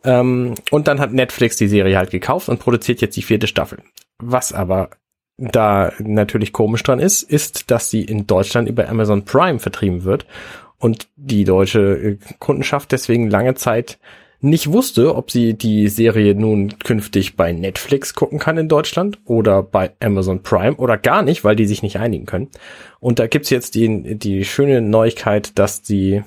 Ähm, 0.03 0.55
und 0.71 0.87
dann 0.87 0.99
hat 0.99 1.13
Netflix 1.13 1.57
die 1.57 1.67
Serie 1.67 1.97
halt 1.97 2.11
gekauft 2.11 2.49
und 2.49 2.59
produziert 2.59 3.01
jetzt 3.01 3.15
die 3.15 3.21
vierte 3.21 3.47
Staffel. 3.47 3.79
Was 4.19 4.53
aber 4.53 4.89
da 5.37 5.91
natürlich 5.99 6.53
komisch 6.53 6.83
dran 6.83 6.99
ist, 6.99 7.23
ist, 7.23 7.71
dass 7.71 7.89
sie 7.89 8.03
in 8.03 8.27
Deutschland 8.27 8.69
über 8.69 8.87
Amazon 8.87 9.25
Prime 9.25 9.59
vertrieben 9.59 10.03
wird 10.03 10.25
und 10.77 11.07
die 11.15 11.43
deutsche 11.43 11.79
äh, 11.79 12.17
Kundenschaft 12.39 12.91
deswegen 12.91 13.29
lange 13.29 13.55
Zeit 13.55 13.99
nicht 14.41 14.73
wusste, 14.73 15.15
ob 15.15 15.31
sie 15.31 15.53
die 15.53 15.87
Serie 15.87 16.35
nun 16.35 16.77
künftig 16.79 17.37
bei 17.37 17.53
Netflix 17.53 18.13
gucken 18.13 18.39
kann 18.39 18.57
in 18.57 18.67
Deutschland 18.67 19.19
oder 19.23 19.63
bei 19.63 19.93
Amazon 20.01 20.43
Prime 20.43 20.75
oder 20.75 20.97
gar 20.97 21.21
nicht, 21.21 21.45
weil 21.45 21.55
die 21.55 21.65
sich 21.65 21.81
nicht 21.81 21.97
einigen 21.97 22.25
können. 22.25 22.49
Und 22.99 23.19
da 23.19 23.27
gibt's 23.27 23.49
jetzt 23.49 23.73
die, 23.75 24.17
die 24.17 24.43
schöne 24.43 24.81
Neuigkeit, 24.81 25.57
dass 25.57 25.81
die 25.81 26.23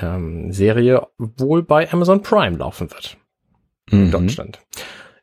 ähm, 0.00 0.52
Serie 0.52 1.06
wohl 1.18 1.62
bei 1.62 1.90
Amazon 1.92 2.22
Prime 2.22 2.56
laufen 2.56 2.90
wird 2.90 3.16
in 3.90 4.06
Mhm. 4.06 4.10
Deutschland. 4.10 4.60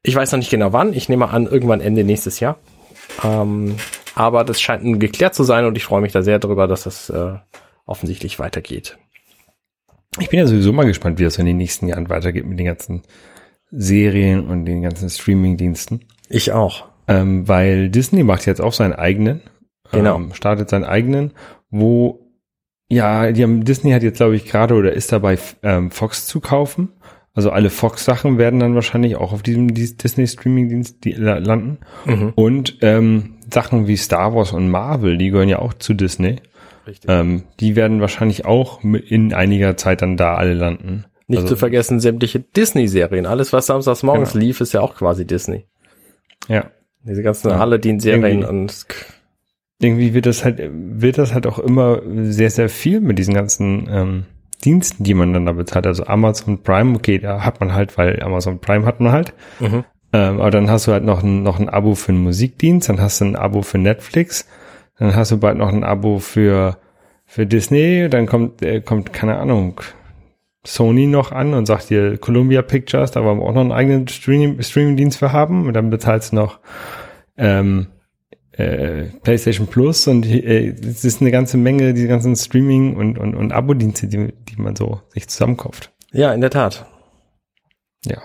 Ich 0.04 0.16
weiß 0.16 0.32
noch 0.32 0.40
nicht 0.40 0.52
genau 0.52 0.74
wann. 0.74 0.94
Ich 0.94 1.10
nehme 1.10 1.30
an, 1.30 1.46
irgendwann 1.48 1.82
Ende 1.82 2.04
nächstes 2.04 2.40
Jahr. 2.40 2.60
Ähm, 3.24 3.76
aber 4.16 4.44
das 4.44 4.62
scheint 4.62 4.84
nun 4.84 5.00
geklärt 5.00 5.34
zu 5.36 5.44
sein 5.44 5.66
und 5.66 5.76
ich 5.78 5.84
freue 5.84 6.02
mich 6.02 6.12
da 6.12 6.22
sehr 6.22 6.40
drüber, 6.40 6.68
dass 6.68 6.84
das 6.84 7.10
äh, 7.10 7.34
offensichtlich 7.86 8.40
weitergeht. 8.40 8.98
Ich 10.20 10.30
bin 10.30 10.40
ja 10.40 10.48
sowieso 10.48 10.74
mal 10.74 10.86
gespannt, 10.86 11.20
wie 11.20 11.24
das 11.24 11.38
in 11.38 11.46
den 11.46 11.58
nächsten 11.58 11.88
Jahren 11.88 12.10
weitergeht 12.10 12.46
mit 12.46 12.60
den 12.60 12.66
ganzen 12.66 13.04
Serien 13.72 14.48
und 14.48 14.66
den 14.66 14.82
ganzen 14.82 15.10
Streaming-Diensten. 15.10 16.06
Ich 16.30 16.52
auch. 16.52 16.86
Ähm, 17.08 17.48
weil 17.48 17.90
Disney 17.90 18.24
macht 18.24 18.46
jetzt 18.46 18.62
auch 18.62 18.74
seinen 18.74 18.94
eigenen. 18.94 19.42
Genau. 19.92 20.16
Ähm, 20.16 20.34
startet 20.34 20.70
seinen 20.70 20.84
eigenen, 20.84 21.34
wo, 21.70 22.29
ja, 22.90 23.32
die 23.32 23.44
haben, 23.44 23.64
Disney 23.64 23.92
hat 23.92 24.04
jetzt, 24.04 24.18
glaube 24.18 24.36
ich, 24.36 24.46
gerade 24.46 24.74
oder 24.76 24.92
ist 24.94 25.12
dabei, 25.12 25.38
ähm, 25.64 25.92
Fox 25.92 26.26
zu 26.28 26.40
kaufen. 26.40 26.90
Also 27.36 27.52
alle 27.52 27.70
Fox-Sachen 27.70 28.38
werden 28.38 28.60
dann 28.60 28.76
wahrscheinlich 28.76 29.16
auch 29.16 29.32
auf 29.32 29.44
diesem 29.44 29.74
Dis- 29.74 29.96
Disney-Streaming-Dienst 29.96 31.04
die- 31.06 31.12
la- 31.14 31.38
landen. 31.38 31.78
Mhm. 32.06 32.34
Und 32.36 32.78
ähm, 32.82 33.36
Sachen 33.54 33.88
wie 33.88 33.96
Star 33.98 34.34
Wars 34.36 34.52
und 34.52 34.70
Marvel, 34.70 35.18
die 35.18 35.30
gehören 35.30 35.48
ja 35.48 35.60
auch 35.60 35.74
zu 35.74 35.94
Disney. 35.94 36.38
Richtig. 36.88 37.10
Ähm, 37.10 37.44
die 37.60 37.76
werden 37.76 38.02
wahrscheinlich 38.02 38.46
auch 38.46 38.84
in 38.84 39.34
einiger 39.34 39.78
Zeit 39.78 40.02
dann 40.02 40.18
da 40.18 40.34
alle 40.36 40.54
landen. 40.56 41.06
Nicht 41.28 41.42
also- 41.44 41.54
zu 41.54 41.56
vergessen 41.58 42.00
sämtliche 42.00 42.40
Disney-Serien. 42.40 43.28
Alles, 43.28 43.54
was 43.54 43.68
samstags 43.68 44.02
morgens 44.02 44.34
Genau. 44.34 44.46
lief, 44.46 44.60
ist 44.60 44.74
ja 44.74 44.82
auch 44.82 44.96
quasi 44.96 45.26
Disney. 45.26 45.66
Ja. 46.48 46.66
Diese 47.04 47.22
ganzen 47.22 47.50
Ja. 47.52 47.60
Aladdin-Serien 47.60 48.44
und 48.44 48.86
irgendwie 49.82 50.14
wird 50.14 50.26
das 50.26 50.44
halt, 50.44 50.60
wird 50.62 51.18
das 51.18 51.34
halt 51.34 51.48
auch 51.48 51.60
immer 51.60 52.02
sehr, 52.06 52.50
sehr 52.50 52.70
viel 52.70 53.00
mit 53.00 53.18
diesen 53.18 53.34
ganzen 53.34 53.88
ähm, 53.90 54.26
Diensten, 54.64 55.04
die 55.04 55.14
man 55.14 55.34
dann 55.34 55.46
da 55.46 55.54
bezahlt. 55.54 55.88
Also 55.88 56.06
Amazon 56.06 56.62
Prime, 56.62 56.96
okay, 56.96 57.18
da 57.18 57.46
hat 57.46 57.60
man 57.62 57.74
halt, 57.74 57.98
weil 57.98 58.22
Amazon 58.22 58.60
Prime 58.60 58.86
hat 58.86 59.00
man 59.00 59.14
halt. 59.14 59.34
Mhm. 59.60 59.86
Ähm, 60.12 60.40
aber 60.42 60.52
dann 60.52 60.70
hast 60.70 60.88
du 60.88 60.92
halt 60.92 61.04
noch 61.04 61.24
ein, 61.24 61.44
noch 61.44 61.60
ein 61.60 61.70
Abo 61.70 61.96
für 61.96 62.10
einen 62.12 62.24
Musikdienst, 62.24 62.90
dann 62.90 63.00
hast 63.00 63.22
du 63.22 63.26
ein 63.26 63.36
Abo 63.36 63.62
für 63.62 63.78
Netflix, 63.78 64.48
dann 64.98 65.16
hast 65.16 65.32
du 65.32 65.38
bald 65.38 65.58
noch 65.58 65.70
ein 65.70 65.84
Abo 65.84 66.20
für, 66.20 66.78
für 67.26 67.46
Disney, 67.46 68.10
dann 68.10 68.26
kommt, 68.26 68.62
äh, 68.62 68.82
kommt, 68.82 69.14
keine 69.14 69.38
Ahnung, 69.38 69.80
Sony 70.66 71.06
noch 71.06 71.32
an 71.32 71.54
und 71.54 71.68
sagt 71.68 71.90
dir 71.90 72.18
Columbia 72.18 72.64
Pictures, 72.64 73.12
da 73.12 73.24
wollen 73.24 73.40
wir 73.40 73.46
auch 73.46 73.54
noch 73.54 73.62
einen 73.62 73.72
eigenen 73.72 74.08
Streaming, 74.08 74.62
Streaming-Dienst 74.62 75.20
für 75.20 75.32
haben 75.32 75.68
und 75.68 75.74
dann 75.74 75.90
bezahlst 75.90 76.32
du 76.32 76.38
noch 76.38 76.60
ähm, 77.38 77.88
äh, 78.60 79.06
PlayStation 79.24 79.68
Plus 79.68 80.08
und 80.08 80.26
äh, 80.26 80.70
es 80.70 81.06
ist 81.06 81.22
eine 81.22 81.32
ganze 81.32 81.58
Menge, 81.58 81.94
die 81.94 82.08
ganzen 82.08 82.36
Streaming- 82.36 82.96
und, 82.96 83.18
und, 83.18 83.36
und 83.36 83.52
Abo-Dienste, 83.52 84.08
die, 84.08 84.34
die 84.34 84.62
man 84.62 84.76
so 84.76 85.02
sich 85.14 85.28
zusammenkauft. 85.28 85.92
ja, 86.12 86.34
in 86.34 86.42
der 86.42 86.50
Tat. 86.50 86.86
Ja. 88.06 88.18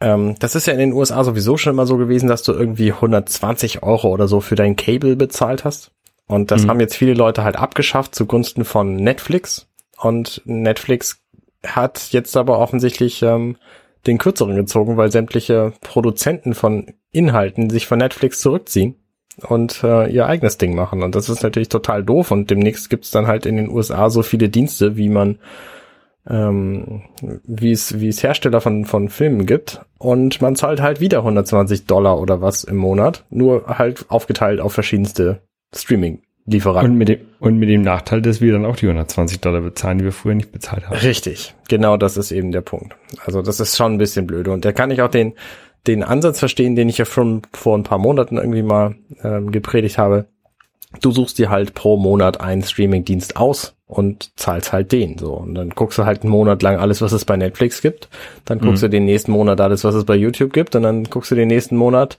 Ähm, 0.00 0.34
das 0.40 0.54
ist 0.54 0.66
ja 0.66 0.72
in 0.72 0.78
den 0.78 0.92
USA 0.92 1.24
sowieso 1.24 1.56
schon 1.56 1.72
immer 1.72 1.86
so 1.86 1.96
gewesen, 1.96 2.28
dass 2.28 2.42
du 2.42 2.52
irgendwie 2.52 2.92
120 2.92 3.82
Euro 3.82 4.08
oder 4.10 4.28
so 4.28 4.40
für 4.40 4.54
dein 4.54 4.76
Cable 4.76 5.16
bezahlt 5.16 5.64
hast. 5.64 5.92
Und 6.26 6.50
das 6.50 6.64
Mhm. 6.64 6.70
haben 6.70 6.80
jetzt 6.80 6.96
viele 6.96 7.14
Leute 7.14 7.44
halt 7.44 7.56
abgeschafft 7.56 8.14
zugunsten 8.14 8.64
von 8.64 8.96
Netflix. 8.96 9.68
Und 9.98 10.42
Netflix 10.44 11.22
hat 11.64 12.08
jetzt 12.10 12.36
aber 12.36 12.58
offensichtlich 12.58 13.22
ähm, 13.22 13.56
den 14.06 14.18
kürzeren 14.18 14.56
gezogen, 14.56 14.96
weil 14.96 15.10
sämtliche 15.10 15.72
Produzenten 15.80 16.54
von 16.54 16.92
Inhalten 17.12 17.70
sich 17.70 17.86
von 17.86 17.98
Netflix 17.98 18.40
zurückziehen 18.40 18.96
und 19.42 19.82
äh, 19.84 20.10
ihr 20.10 20.26
eigenes 20.26 20.58
Ding 20.58 20.74
machen. 20.74 21.02
Und 21.02 21.14
das 21.14 21.28
ist 21.28 21.42
natürlich 21.42 21.68
total 21.68 22.02
doof. 22.04 22.30
Und 22.30 22.50
demnächst 22.50 22.90
gibt's 22.90 23.10
dann 23.10 23.26
halt 23.26 23.46
in 23.46 23.56
den 23.56 23.70
USA 23.70 24.10
so 24.10 24.22
viele 24.22 24.48
Dienste, 24.48 24.96
wie 24.96 25.08
man 25.08 25.38
ähm, 26.28 27.02
wie 27.44 27.70
es 27.70 28.00
wie 28.00 28.08
es 28.08 28.22
Hersteller 28.22 28.60
von 28.60 28.84
von 28.84 29.08
Filmen 29.08 29.46
gibt 29.46 29.80
und 29.98 30.42
man 30.42 30.56
zahlt 30.56 30.80
halt 30.80 31.00
wieder 31.00 31.18
120 31.18 31.86
Dollar 31.86 32.20
oder 32.20 32.40
was 32.40 32.64
im 32.64 32.76
Monat, 32.76 33.24
nur 33.30 33.66
halt 33.66 34.06
aufgeteilt 34.08 34.60
auf 34.60 34.72
verschiedenste 34.72 35.40
Streaming 35.74 36.22
Lieferanten. 36.46 36.92
Und 36.92 36.98
mit 36.98 37.08
dem, 37.08 37.20
und 37.40 37.58
mit 37.58 37.68
dem 37.68 37.82
Nachteil, 37.82 38.22
dass 38.22 38.40
wir 38.40 38.52
dann 38.52 38.64
auch 38.64 38.76
die 38.76 38.86
120 38.86 39.40
Dollar 39.40 39.62
bezahlen, 39.62 39.98
die 39.98 40.04
wir 40.04 40.12
früher 40.12 40.34
nicht 40.34 40.52
bezahlt 40.52 40.86
haben. 40.86 40.96
Richtig, 40.96 41.54
genau 41.68 41.96
das 41.96 42.16
ist 42.16 42.30
eben 42.30 42.52
der 42.52 42.60
Punkt. 42.60 42.94
Also 43.24 43.42
das 43.42 43.58
ist 43.58 43.76
schon 43.76 43.94
ein 43.94 43.98
bisschen 43.98 44.26
blöde 44.26 44.52
und 44.52 44.64
da 44.64 44.72
kann 44.72 44.90
ich 44.90 45.02
auch 45.02 45.10
den 45.10 45.34
den 45.86 46.02
Ansatz 46.02 46.38
verstehen, 46.38 46.76
den 46.76 46.88
ich 46.88 46.98
ja 46.98 47.04
schon 47.04 47.42
vor 47.52 47.76
ein 47.76 47.82
paar 47.84 47.98
Monaten 47.98 48.36
irgendwie 48.36 48.62
mal 48.62 48.96
ähm, 49.22 49.52
gepredigt 49.52 49.98
habe. 49.98 50.26
Du 51.00 51.10
suchst 51.10 51.38
dir 51.38 51.50
halt 51.50 51.74
pro 51.74 51.96
Monat 51.96 52.40
einen 52.40 52.62
Streamingdienst 52.62 53.36
aus 53.36 53.74
und 53.86 54.30
zahlst 54.38 54.72
halt 54.72 54.92
den 54.92 55.18
so 55.18 55.34
und 55.34 55.54
dann 55.54 55.70
guckst 55.70 55.98
du 55.98 56.04
halt 56.06 56.22
einen 56.22 56.30
Monat 56.30 56.62
lang 56.62 56.76
alles, 56.78 57.02
was 57.02 57.12
es 57.12 57.24
bei 57.24 57.36
Netflix 57.36 57.82
gibt, 57.82 58.08
dann 58.44 58.58
guckst 58.60 58.82
Mhm. 58.82 58.86
du 58.86 58.90
den 58.90 59.04
nächsten 59.04 59.30
Monat 59.32 59.60
alles, 59.60 59.84
was 59.84 59.94
es 59.94 60.04
bei 60.04 60.16
YouTube 60.16 60.52
gibt 60.52 60.74
und 60.74 60.82
dann 60.82 61.04
guckst 61.04 61.30
du 61.30 61.34
den 61.34 61.48
nächsten 61.48 61.76
Monat 61.76 62.18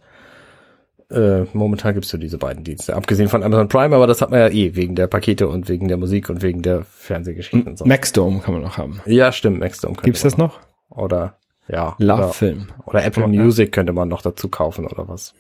äh, 1.10 1.44
momentan 1.54 1.94
gibt's 1.94 2.12
ja 2.12 2.20
diese 2.20 2.38
beiden 2.38 2.66
Dienste, 2.66 2.94
abgesehen 2.96 3.30
von 3.30 3.42
Amazon 3.42 3.70
Prime, 3.70 3.96
aber 3.96 4.08
das 4.08 4.22
hat 4.22 4.30
man 4.30 4.40
ja 4.42 4.50
eh 4.50 4.76
wegen 4.76 4.94
der 4.96 5.08
Pakete 5.08 5.48
und 5.48 5.70
wegen 5.70 5.88
der 5.88 5.96
Musik 5.98 6.30
und 6.30 6.42
wegen 6.42 6.62
der 6.62 6.84
Fernsehgeschichten 6.84 7.64
und 7.64 7.78
so. 7.78 7.86
Maxdome 7.86 8.40
kann 8.40 8.54
man 8.54 8.64
noch 8.64 8.78
haben. 8.78 9.00
Ja, 9.06 9.32
stimmt, 9.32 9.60
Maxdome 9.60 9.96
Gibt's 10.04 10.22
das 10.24 10.38
noch? 10.38 10.60
Oder 10.90 11.38
ja, 11.68 11.96
Love 12.00 12.24
oder, 12.24 12.34
Film. 12.34 12.68
oder 12.86 13.04
Apple 13.04 13.24
Ja. 13.24 13.28
Music 13.28 13.72
könnte 13.72 13.94
man 13.94 14.08
noch 14.08 14.22
dazu 14.22 14.50
kaufen 14.50 14.86
oder 14.86 15.08
was. 15.08 15.34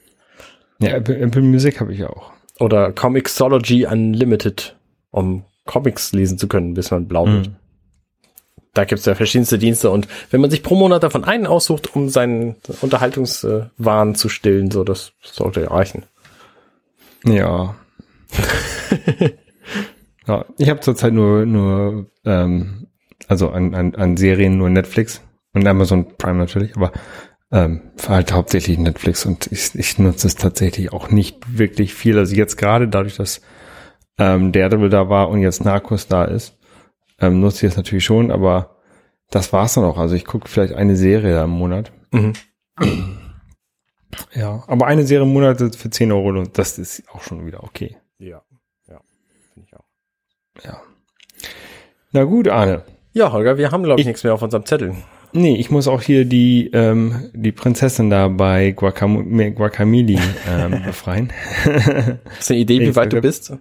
Ja, 0.79 0.91
Apple, 0.91 1.17
Apple 1.17 1.41
Music 1.41 1.79
habe 1.79 1.93
ich 1.93 2.03
auch. 2.03 2.31
Oder 2.59 2.91
Comixology 2.91 3.85
Unlimited, 3.85 4.75
um 5.11 5.43
Comics 5.65 6.11
lesen 6.13 6.37
zu 6.37 6.47
können, 6.47 6.73
bis 6.73 6.91
man 6.91 7.07
blau 7.07 7.27
wird. 7.27 7.47
Mhm. 7.47 7.55
Da 8.73 8.85
gibt's 8.85 9.05
ja 9.05 9.15
verschiedenste 9.15 9.57
Dienste 9.57 9.89
und 9.89 10.07
wenn 10.29 10.39
man 10.39 10.51
sich 10.51 10.61
pro 10.61 10.75
Monat 10.75 11.01
davon 11.01 11.23
einen 11.23 11.47
aussucht, 11.47 11.95
um 11.95 12.09
seinen 12.09 12.57
Unterhaltungswahn 12.81 14.13
zu 14.13 14.29
stillen, 14.29 14.69
so 14.69 14.83
das 14.83 15.13
sollte 15.21 15.61
ja 15.61 15.69
reichen. 15.69 16.03
Ja. 17.25 17.75
ja 20.27 20.45
ich 20.59 20.69
habe 20.69 20.81
zurzeit 20.81 21.13
nur, 21.13 21.47
nur 21.47 22.05
ähm, 22.23 22.87
also 23.27 23.49
an, 23.49 23.73
an, 23.73 23.95
an 23.95 24.15
Serien 24.15 24.59
nur 24.59 24.69
Netflix 24.69 25.21
und 25.53 25.67
Amazon 25.67 26.17
Prime 26.17 26.37
natürlich, 26.37 26.75
aber 26.75 26.91
ähm, 27.51 27.91
halt 28.07 28.33
hauptsächlich 28.33 28.77
Netflix 28.77 29.25
und 29.25 29.47
ich, 29.51 29.73
ich 29.75 29.97
nutze 29.99 30.27
es 30.27 30.35
tatsächlich 30.35 30.91
auch 30.91 31.09
nicht 31.09 31.57
wirklich 31.57 31.93
viel. 31.93 32.17
Also 32.17 32.35
jetzt 32.35 32.57
gerade 32.57 32.87
dadurch, 32.87 33.15
dass 33.15 33.41
ähm, 34.17 34.51
Daredevil 34.51 34.89
da 34.89 35.09
war 35.09 35.29
und 35.29 35.39
jetzt 35.41 35.63
Narcos 35.63 36.07
da 36.07 36.25
ist, 36.25 36.57
ähm, 37.19 37.39
nutze 37.39 37.65
ich 37.65 37.71
es 37.71 37.77
natürlich 37.77 38.03
schon, 38.05 38.31
aber 38.31 38.75
das 39.31 39.53
war's 39.53 39.75
dann 39.75 39.85
auch. 39.85 39.97
Also 39.97 40.15
ich 40.15 40.25
gucke 40.25 40.47
vielleicht 40.49 40.73
eine 40.73 40.95
Serie 40.95 41.33
da 41.35 41.43
im 41.45 41.51
Monat. 41.51 41.91
Mhm. 42.11 42.33
Ja, 44.33 44.63
aber 44.67 44.87
eine 44.87 45.05
Serie 45.05 45.25
im 45.25 45.33
Monat 45.33 45.75
für 45.75 45.89
10 45.89 46.11
Euro, 46.11 46.43
das 46.43 46.77
ist 46.79 47.03
auch 47.11 47.21
schon 47.21 47.45
wieder 47.45 47.63
okay. 47.63 47.97
Ja, 48.19 48.41
ja, 48.87 48.99
finde 49.53 49.67
ich 49.67 49.75
auch. 49.75 49.85
Ja. 50.63 50.81
Na 52.11 52.23
gut, 52.23 52.47
Arne. 52.47 52.83
Ja, 53.13 53.31
Holger, 53.31 53.57
wir 53.57 53.71
haben, 53.71 53.83
glaube 53.83 53.99
ich, 53.99 54.03
Ich- 54.05 54.07
nichts 54.07 54.23
mehr 54.23 54.33
auf 54.33 54.41
unserem 54.41 54.65
Zettel. 54.65 54.95
Nee, 55.33 55.55
ich 55.55 55.69
muss 55.71 55.87
auch 55.87 56.01
hier 56.01 56.25
die, 56.25 56.69
ähm, 56.73 57.29
die 57.33 57.51
Prinzessin 57.51 58.09
da 58.09 58.27
bei 58.27 58.71
Guacam 58.71 59.53
Guacamole 59.53 60.19
ähm, 60.49 60.81
befreien. 60.85 61.31
Hast 62.37 62.49
du 62.49 62.53
eine 62.53 62.61
Idee, 62.61 62.79
wie 62.79 62.85
Ich 62.85 62.95
weit 62.95 63.13
du 63.13 63.21
bist? 63.21 63.53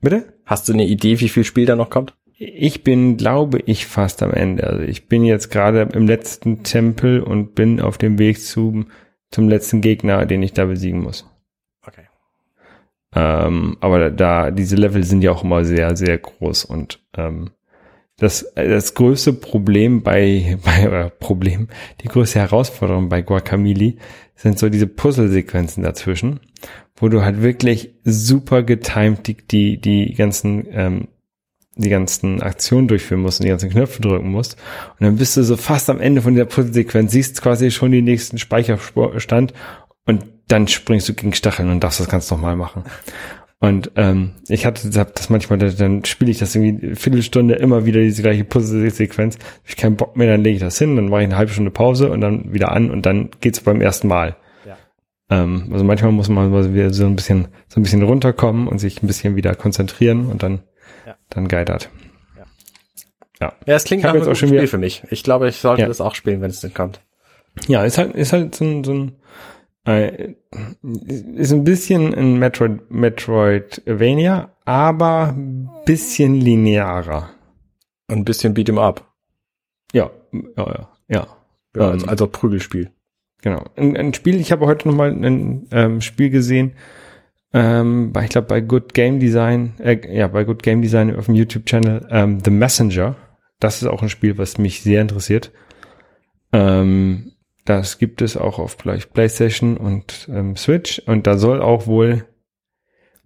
Bitte? 0.00 0.34
Hast 0.44 0.68
du 0.68 0.72
eine 0.72 0.86
Idee, 0.86 1.20
wie 1.20 1.28
viel 1.28 1.44
Spiel 1.44 1.66
da 1.66 1.76
noch 1.76 1.90
kommt? 1.90 2.14
Ich 2.36 2.82
bin, 2.82 3.16
glaube 3.16 3.60
ich, 3.66 3.86
fast 3.86 4.22
am 4.22 4.32
Ende. 4.32 4.66
Also 4.66 4.82
ich 4.82 5.06
bin 5.06 5.24
jetzt 5.24 5.50
gerade 5.50 5.88
im 5.92 6.08
letzten 6.08 6.64
Tempel 6.64 7.20
und 7.20 7.54
bin 7.54 7.80
auf 7.80 7.98
dem 7.98 8.18
Weg 8.18 8.40
zum, 8.40 8.88
zum 9.30 9.48
letzten 9.48 9.80
Gegner, 9.80 10.26
den 10.26 10.42
ich 10.42 10.52
da 10.52 10.64
besiegen 10.64 11.02
muss. 11.02 11.30
Okay. 11.86 12.06
Ähm, 13.14 13.76
aber 13.80 14.10
da, 14.10 14.50
diese 14.50 14.74
Level 14.74 15.04
sind 15.04 15.22
ja 15.22 15.30
auch 15.30 15.44
immer 15.44 15.64
sehr, 15.64 15.96
sehr 15.96 16.18
groß 16.18 16.64
und 16.64 17.00
ähm, 17.16 17.50
das, 18.18 18.42
äh, 18.54 18.68
das 18.68 18.94
größte 18.94 19.32
Problem 19.32 20.02
bei, 20.02 20.58
bei 20.64 20.82
äh, 20.82 21.10
Problem, 21.10 21.68
die 22.02 22.08
größte 22.08 22.40
Herausforderung 22.40 23.08
bei 23.08 23.22
Guacamole 23.22 23.94
sind 24.34 24.58
so 24.58 24.68
diese 24.68 24.86
Puzzlesequenzen 24.86 25.82
dazwischen, 25.82 26.40
wo 26.96 27.08
du 27.08 27.22
halt 27.22 27.42
wirklich 27.42 27.94
super 28.04 28.62
getimed 28.62 29.26
die, 29.26 29.36
die, 29.36 29.80
die 29.80 30.14
ganzen, 30.14 30.66
ähm, 30.70 31.08
die 31.76 31.90
ganzen 31.90 32.42
Aktionen 32.42 32.88
durchführen 32.88 33.22
musst 33.22 33.40
und 33.40 33.44
die 33.44 33.50
ganzen 33.50 33.70
Knöpfe 33.70 34.02
drücken 34.02 34.30
musst. 34.30 34.56
Und 34.98 35.06
dann 35.06 35.16
bist 35.16 35.36
du 35.36 35.42
so 35.42 35.56
fast 35.56 35.88
am 35.88 36.00
Ende 36.00 36.22
von 36.22 36.34
dieser 36.34 36.46
Puzzlesequenz, 36.46 37.12
siehst 37.12 37.40
quasi 37.40 37.70
schon 37.70 37.92
den 37.92 38.04
nächsten 38.04 38.38
Speicherstand 38.38 39.54
und 40.06 40.24
dann 40.48 40.68
springst 40.68 41.08
du 41.08 41.14
gegen 41.14 41.32
Stacheln 41.32 41.70
und 41.70 41.80
darfst 41.80 42.00
das 42.00 42.08
ganz 42.08 42.30
normal 42.30 42.56
machen. 42.56 42.84
Und 43.62 43.92
ähm, 43.94 44.32
ich 44.48 44.66
hatte 44.66 44.90
das 44.90 45.30
manchmal, 45.30 45.56
da- 45.60 45.68
dann 45.68 46.04
spiele 46.04 46.32
ich 46.32 46.38
das 46.38 46.52
irgendwie 46.56 46.84
eine 46.84 46.96
Viertelstunde 46.96 47.54
immer 47.54 47.86
wieder 47.86 48.00
diese 48.00 48.20
gleiche 48.20 48.42
Puzzle-Sequenz. 48.42 49.36
Hab 49.36 49.68
ich 49.68 49.76
keinen 49.76 49.94
Bock 49.96 50.16
mehr, 50.16 50.26
dann 50.26 50.42
lege 50.42 50.56
ich 50.56 50.60
das 50.60 50.78
hin, 50.78 50.96
dann 50.96 51.08
mache 51.08 51.20
ich 51.20 51.26
eine 51.28 51.36
halbe 51.36 51.52
Stunde 51.52 51.70
Pause 51.70 52.10
und 52.10 52.20
dann 52.20 52.52
wieder 52.52 52.72
an 52.72 52.90
und 52.90 53.06
dann 53.06 53.30
geht's 53.40 53.60
beim 53.60 53.80
ersten 53.80 54.08
Mal. 54.08 54.34
Ja. 54.66 54.76
Ähm, 55.30 55.68
also 55.72 55.84
manchmal 55.84 56.10
muss 56.10 56.28
man 56.28 56.50
mal 56.50 56.74
wieder 56.74 56.92
so 56.92 57.06
ein 57.06 57.14
bisschen 57.14 57.46
so 57.68 57.78
ein 57.78 57.84
bisschen 57.84 58.02
runterkommen 58.02 58.66
und 58.66 58.80
sich 58.80 59.00
ein 59.00 59.06
bisschen 59.06 59.36
wieder 59.36 59.54
konzentrieren 59.54 60.26
und 60.26 60.42
dann 60.42 60.62
Ja. 61.06 61.14
dann 61.30 61.46
geitert. 61.46 61.88
Ja, 63.40 63.52
es 63.66 63.84
klingt 63.84 64.00
Ich 64.02 64.06
hab 64.06 64.14
nach 64.14 64.22
einem 64.22 64.30
auch 64.32 64.36
schon 64.36 64.48
Spiel 64.48 64.60
wieder- 64.60 64.68
für 64.68 64.78
mich. 64.78 65.02
Ich 65.10 65.22
glaube, 65.24 65.48
ich 65.48 65.56
sollte 65.56 65.82
Ja. 65.82 65.88
das 65.88 66.00
auch 66.00 66.14
spielen, 66.14 66.40
wenn 66.42 66.50
es 66.50 66.60
denn 66.60 66.74
kommt. 66.74 67.00
Ja, 67.66 67.84
ist 67.84 67.98
halt, 67.98 68.14
ist 68.14 68.32
halt 68.32 68.54
so 68.54 68.64
ein, 68.64 68.84
so 68.84 68.92
ein 68.92 69.12
ist 69.84 71.52
ein 71.52 71.64
bisschen 71.64 72.14
ein 72.14 72.38
Metroid, 72.38 72.90
Metroidvania, 72.90 74.52
aber 74.64 75.34
ein 75.36 75.68
bisschen 75.84 76.34
linearer. 76.34 77.30
Ein 78.08 78.24
bisschen 78.24 78.54
Beat'em 78.54 78.78
Up. 78.78 79.12
Ja, 79.92 80.10
ja, 80.32 80.40
ja, 80.56 80.88
ja. 81.08 81.26
Also, 81.76 82.06
also 82.06 82.26
Prügelspiel. 82.28 82.90
Genau. 83.42 83.64
Ein, 83.76 83.96
ein 83.96 84.14
Spiel, 84.14 84.40
ich 84.40 84.52
habe 84.52 84.66
heute 84.66 84.88
noch 84.88 84.94
mal 84.94 85.10
ein 85.10 85.66
ähm, 85.72 86.00
Spiel 86.00 86.30
gesehen, 86.30 86.74
ähm, 87.52 88.12
ich 88.22 88.30
glaube 88.30 88.48
bei 88.48 88.60
Good 88.60 88.94
Game 88.94 89.20
Design, 89.20 89.74
äh, 89.78 89.98
ja, 90.16 90.28
bei 90.28 90.44
Good 90.44 90.62
Game 90.62 90.80
Design 90.80 91.14
auf 91.14 91.26
dem 91.26 91.34
YouTube-Channel, 91.34 92.06
ähm, 92.10 92.38
The 92.42 92.50
Messenger. 92.50 93.16
Das 93.60 93.82
ist 93.82 93.88
auch 93.88 94.02
ein 94.02 94.08
Spiel, 94.08 94.38
was 94.38 94.58
mich 94.58 94.82
sehr 94.82 95.02
interessiert. 95.02 95.52
Ähm, 96.52 97.31
das 97.64 97.98
gibt 97.98 98.22
es 98.22 98.36
auch 98.36 98.58
auf 98.58 98.76
Play- 98.76 99.04
PlayStation 99.12 99.76
und 99.76 100.28
ähm, 100.32 100.56
Switch 100.56 101.00
und 101.06 101.26
da 101.26 101.38
soll 101.38 101.62
auch 101.62 101.86
wohl 101.86 102.24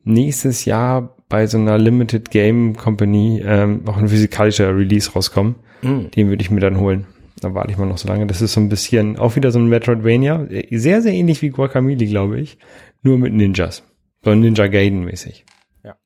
nächstes 0.04 0.64
Jahr 0.64 1.16
bei 1.28 1.46
so 1.46 1.58
einer 1.58 1.78
Limited 1.78 2.30
Game 2.30 2.76
Company 2.76 3.42
ähm, 3.44 3.82
auch 3.86 3.96
ein 3.96 4.08
physikalischer 4.08 4.76
Release 4.76 5.10
rauskommen. 5.12 5.56
Mhm. 5.82 6.10
Den 6.12 6.28
würde 6.28 6.42
ich 6.42 6.50
mir 6.50 6.60
dann 6.60 6.78
holen. 6.78 7.06
Da 7.40 7.52
warte 7.52 7.70
ich 7.70 7.76
mal 7.76 7.86
noch 7.86 7.98
so 7.98 8.08
lange. 8.08 8.26
Das 8.26 8.40
ist 8.40 8.52
so 8.54 8.60
ein 8.60 8.68
bisschen, 8.68 9.18
auch 9.18 9.36
wieder 9.36 9.50
so 9.50 9.58
ein 9.58 9.66
Metroidvania. 9.68 10.46
Sehr, 10.70 11.02
sehr 11.02 11.12
ähnlich 11.12 11.42
wie 11.42 11.50
Guacamole, 11.50 12.06
glaube 12.06 12.40
ich. 12.40 12.58
Nur 13.02 13.18
mit 13.18 13.34
Ninjas. 13.34 13.82
So 14.24 14.34
Ninja 14.34 14.68
Gaiden 14.68 15.04
mäßig. 15.04 15.44
Ja. 15.84 15.96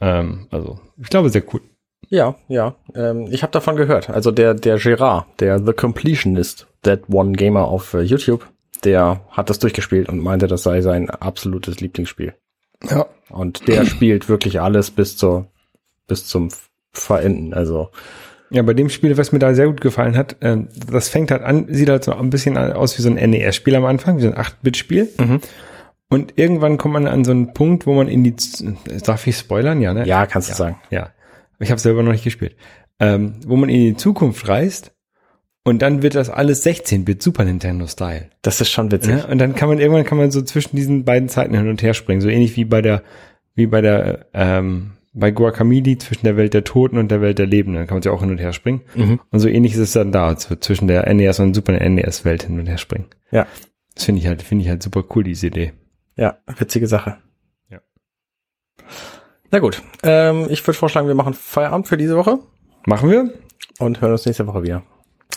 Ähm, 0.00 0.46
also, 0.50 0.80
ich 1.00 1.08
glaube, 1.08 1.30
sehr 1.30 1.42
cool. 1.54 1.62
Ja, 2.08 2.34
ja. 2.48 2.76
Ähm, 2.94 3.28
ich 3.30 3.42
habe 3.42 3.52
davon 3.52 3.76
gehört. 3.76 4.10
Also 4.10 4.30
der, 4.30 4.54
der 4.54 4.78
Gerard, 4.78 5.40
der 5.40 5.64
The 5.64 5.72
Completionist, 5.72 6.66
That 6.82 7.02
One 7.08 7.32
Gamer 7.32 7.66
auf 7.66 7.94
äh, 7.94 8.00
YouTube, 8.00 8.48
der 8.84 9.20
hat 9.30 9.50
das 9.50 9.58
durchgespielt 9.58 10.08
und 10.08 10.20
meinte, 10.20 10.46
das 10.46 10.62
sei 10.62 10.80
sein 10.80 11.10
absolutes 11.10 11.80
Lieblingsspiel. 11.80 12.34
Ja. 12.88 13.06
Und 13.28 13.68
der 13.68 13.84
spielt 13.86 14.28
wirklich 14.28 14.60
alles 14.60 14.90
bis 14.90 15.16
zur, 15.16 15.46
bis 16.06 16.26
zum 16.26 16.48
Verenden. 16.92 17.54
Also, 17.54 17.90
Ja, 18.50 18.62
bei 18.62 18.74
dem 18.74 18.88
Spiel, 18.88 19.16
was 19.16 19.32
mir 19.32 19.38
da 19.38 19.54
sehr 19.54 19.66
gut 19.66 19.80
gefallen 19.80 20.16
hat, 20.16 20.36
ähm, 20.40 20.68
das 20.90 21.08
fängt 21.08 21.30
halt 21.30 21.42
an, 21.42 21.66
sieht 21.68 21.88
halt 21.88 22.04
so 22.04 22.12
ein 22.12 22.30
bisschen 22.30 22.56
aus 22.56 22.98
wie 22.98 23.02
so 23.02 23.10
ein 23.10 23.30
NES-Spiel 23.30 23.76
am 23.76 23.84
Anfang, 23.84 24.16
wie 24.16 24.22
so 24.22 24.28
ein 24.28 24.34
8-Bit-Spiel. 24.34 25.08
Mhm. 25.18 25.40
Und 26.08 26.36
irgendwann 26.36 26.76
kommt 26.76 26.94
man 26.94 27.06
an 27.06 27.24
so 27.24 27.30
einen 27.30 27.54
Punkt, 27.54 27.86
wo 27.86 27.94
man 27.94 28.08
in 28.08 28.24
die, 28.24 28.34
darf 29.04 29.26
ich 29.26 29.36
spoilern? 29.36 29.80
Ja, 29.80 29.94
ne? 29.94 30.04
ja, 30.06 30.26
kannst 30.26 30.50
du 30.50 30.54
sagen. 30.54 30.80
Ja, 30.90 31.10
ich 31.60 31.70
habe 31.70 31.80
selber 31.80 32.02
noch 32.02 32.10
nicht 32.10 32.24
gespielt. 32.24 32.56
Ähm, 32.98 33.36
wo 33.46 33.54
man 33.54 33.68
in 33.68 33.80
die 33.80 33.96
Zukunft 33.96 34.48
reist 34.48 34.92
und 35.64 35.82
dann 35.82 36.02
wird 36.02 36.14
das 36.14 36.30
alles 36.30 36.64
16-Bit 36.64 37.22
Super 37.22 37.44
Nintendo 37.44 37.86
Style. 37.86 38.30
Das 38.42 38.60
ist 38.60 38.70
schon 38.70 38.90
witzig. 38.90 39.18
Ja? 39.18 39.24
Und 39.26 39.38
dann 39.38 39.54
kann 39.54 39.68
man 39.68 39.78
irgendwann 39.78 40.04
kann 40.04 40.18
man 40.18 40.30
so 40.30 40.42
zwischen 40.42 40.76
diesen 40.76 41.04
beiden 41.04 41.28
Zeiten 41.28 41.54
hin 41.54 41.68
und 41.68 41.82
her 41.82 41.94
springen, 41.94 42.20
so 42.20 42.28
ähnlich 42.28 42.56
wie 42.56 42.64
bei 42.64 42.82
der 42.82 43.02
wie 43.54 43.66
bei 43.66 43.80
der 43.80 44.26
ähm, 44.32 44.92
bei 45.12 45.30
Guacamole 45.30 45.98
zwischen 45.98 46.24
der 46.24 46.36
Welt 46.36 46.54
der 46.54 46.64
Toten 46.64 46.96
und 46.96 47.10
der 47.10 47.20
Welt 47.20 47.38
der 47.38 47.46
Lebenden. 47.46 47.82
Da 47.82 47.86
kann 47.86 47.96
man 47.96 48.02
sich 48.02 48.12
auch 48.12 48.20
hin 48.20 48.30
und 48.30 48.38
her 48.38 48.52
springen. 48.52 48.82
Und 49.30 49.40
so 49.40 49.48
ähnlich 49.48 49.72
ist 49.74 49.80
es 49.80 49.92
dann 49.92 50.12
da, 50.12 50.36
so 50.36 50.54
zwischen 50.54 50.86
der 50.86 51.12
NES 51.12 51.40
und 51.40 51.54
Super 51.54 51.72
NES 51.72 52.24
Welt 52.24 52.44
hin 52.44 52.58
und 52.60 52.66
her 52.66 52.78
springen. 52.78 53.06
Ja. 53.32 53.46
Das 53.94 54.04
finde 54.04 54.20
ich 54.20 54.28
halt, 54.28 54.42
finde 54.42 54.64
ich 54.64 54.70
halt 54.70 54.82
super 54.82 55.04
cool, 55.14 55.24
diese 55.24 55.48
Idee. 55.48 55.72
Ja, 56.16 56.38
witzige 56.58 56.86
Sache. 56.86 57.18
Ja. 57.68 57.80
Na 59.50 59.58
gut, 59.58 59.82
ähm, 60.04 60.46
ich 60.48 60.64
würde 60.66 60.78
vorschlagen, 60.78 61.08
wir 61.08 61.14
machen 61.14 61.34
Feierabend 61.34 61.88
für 61.88 61.96
diese 61.96 62.16
Woche 62.16 62.38
Machen 62.86 63.10
wir. 63.10 63.32
und 63.78 64.00
hören 64.00 64.12
uns 64.12 64.26
nächste 64.26 64.46
Woche 64.46 64.62
wieder. 64.62 64.84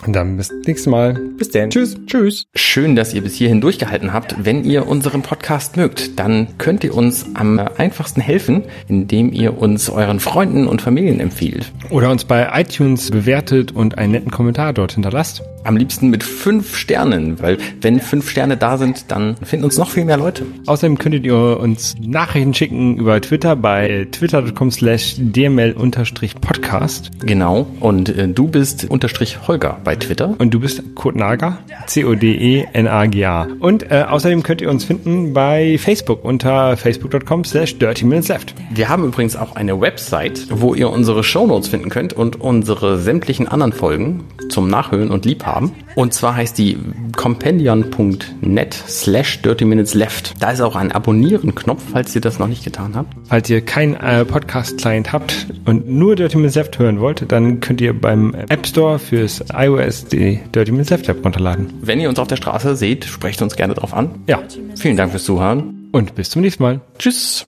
Und 0.05 0.13
dann 0.13 0.37
bis 0.37 0.51
nächstes 0.65 0.87
Mal. 0.87 1.13
Bis 1.37 1.49
dann. 1.51 1.69
Tschüss. 1.69 1.95
Tschüss. 2.05 2.45
Schön, 2.55 2.95
dass 2.95 3.13
ihr 3.13 3.21
bis 3.21 3.35
hierhin 3.35 3.61
durchgehalten 3.61 4.11
habt. 4.11 4.35
Wenn 4.43 4.65
ihr 4.65 4.87
unseren 4.87 5.21
Podcast 5.21 5.77
mögt, 5.77 6.19
dann 6.19 6.47
könnt 6.57 6.83
ihr 6.83 6.93
uns 6.95 7.25
am 7.35 7.59
einfachsten 7.59 8.19
helfen, 8.19 8.63
indem 8.87 9.31
ihr 9.31 9.57
uns 9.57 9.89
euren 9.89 10.19
Freunden 10.19 10.67
und 10.67 10.81
Familien 10.81 11.19
empfiehlt. 11.19 11.71
Oder 11.89 12.09
uns 12.09 12.25
bei 12.25 12.49
iTunes 12.59 13.11
bewertet 13.11 13.71
und 13.71 13.97
einen 13.97 14.11
netten 14.11 14.31
Kommentar 14.31 14.73
dort 14.73 14.93
hinterlasst. 14.93 15.41
Am 15.63 15.77
liebsten 15.77 16.09
mit 16.09 16.25
fünf 16.25 16.75
Sternen, 16.75 17.41
weil 17.41 17.57
wenn 17.79 18.01
fünf 18.01 18.29
Sterne 18.29 18.57
da 18.57 18.77
sind, 18.77 19.09
dann 19.11 19.37
finden 19.37 19.63
uns 19.63 19.77
noch 19.77 19.89
viel 19.89 20.03
mehr 20.03 20.17
Leute. 20.17 20.45
Außerdem 20.65 20.97
könntet 20.97 21.23
ihr 21.23 21.57
uns 21.57 21.95
Nachrichten 22.01 22.53
schicken 22.53 22.97
über 22.97 23.21
Twitter 23.21 23.55
bei 23.55 24.05
twitter.com 24.11 24.71
slash 24.71 25.15
dml-podcast. 25.17 27.11
Genau. 27.25 27.65
Und 27.79 28.09
äh, 28.09 28.27
du 28.27 28.49
bist 28.49 28.89
unterstrich 28.89 29.47
Holger 29.47 29.79
bei 29.83 29.95
Twitter. 29.95 30.35
Und 30.37 30.53
du 30.53 30.59
bist 30.59 30.81
Kurt 30.95 31.15
Nager, 31.15 31.59
C-O-D-E-N-A-G-A. 31.87 33.47
Und 33.59 33.91
äh, 33.91 34.05
außerdem 34.09 34.43
könnt 34.43 34.61
ihr 34.61 34.69
uns 34.69 34.83
finden 34.83 35.33
bei 35.33 35.77
Facebook 35.77 36.23
unter 36.23 36.77
facebook.com 36.77 37.43
slash 37.43 37.77
dirty 37.77 38.05
minutes 38.05 38.29
left. 38.29 38.55
Wir 38.71 38.89
haben 38.89 39.05
übrigens 39.05 39.35
auch 39.35 39.55
eine 39.55 39.79
Website, 39.79 40.47
wo 40.49 40.73
ihr 40.73 40.89
unsere 40.89 41.23
Shownotes 41.23 41.67
finden 41.67 41.89
könnt 41.89 42.13
und 42.13 42.39
unsere 42.39 42.97
sämtlichen 42.99 43.47
anderen 43.47 43.73
Folgen 43.73 44.23
zum 44.49 44.67
Nachhören 44.67 45.09
und 45.09 45.25
Liebhaben. 45.25 45.71
Und 45.95 46.13
zwar 46.13 46.35
heißt 46.35 46.57
die 46.57 46.77
compendion.net 47.15 48.73
slash 48.73 49.41
dirty 49.41 49.65
minutes 49.65 49.93
left. 49.93 50.33
Da 50.39 50.51
ist 50.51 50.61
auch 50.61 50.75
ein 50.75 50.91
Abonnieren-Knopf, 50.91 51.83
falls 51.91 52.15
ihr 52.15 52.21
das 52.21 52.39
noch 52.39 52.47
nicht 52.47 52.63
getan 52.63 52.95
habt. 52.95 53.13
Falls 53.27 53.49
ihr 53.49 53.61
keinen 53.61 53.95
äh, 53.95 54.25
Podcast-Client 54.25 55.13
habt 55.13 55.47
und 55.65 55.89
nur 55.89 56.15
Dirty 56.15 56.37
Minutes 56.37 56.55
Left 56.55 56.79
hören 56.79 56.99
wollt, 56.99 57.31
dann 57.31 57.59
könnt 57.59 57.81
ihr 57.81 57.93
beim 57.99 58.33
App 58.49 58.65
Store 58.65 58.99
fürs 58.99 59.49
iOS 59.77 60.05
die 60.05 60.39
Dirty 60.53 60.71
Minutes 60.71 60.89
Left 60.91 61.09
App 61.09 61.23
runterladen. 61.25 61.73
Wenn 61.81 61.99
ihr 61.99 62.09
uns 62.09 62.19
auf 62.19 62.27
der 62.27 62.35
Straße 62.37 62.75
seht, 62.75 63.05
sprecht 63.05 63.41
uns 63.41 63.55
gerne 63.55 63.73
drauf 63.73 63.93
an. 63.93 64.11
Ja, 64.27 64.41
Vielen 64.77 64.97
Dank 64.97 65.11
fürs 65.11 65.23
Zuhören. 65.23 65.89
und 65.91 66.15
bis 66.15 66.29
zum 66.29 66.41
nächsten 66.41 66.63
Mal. 66.63 66.81
Tschüss. 66.99 67.41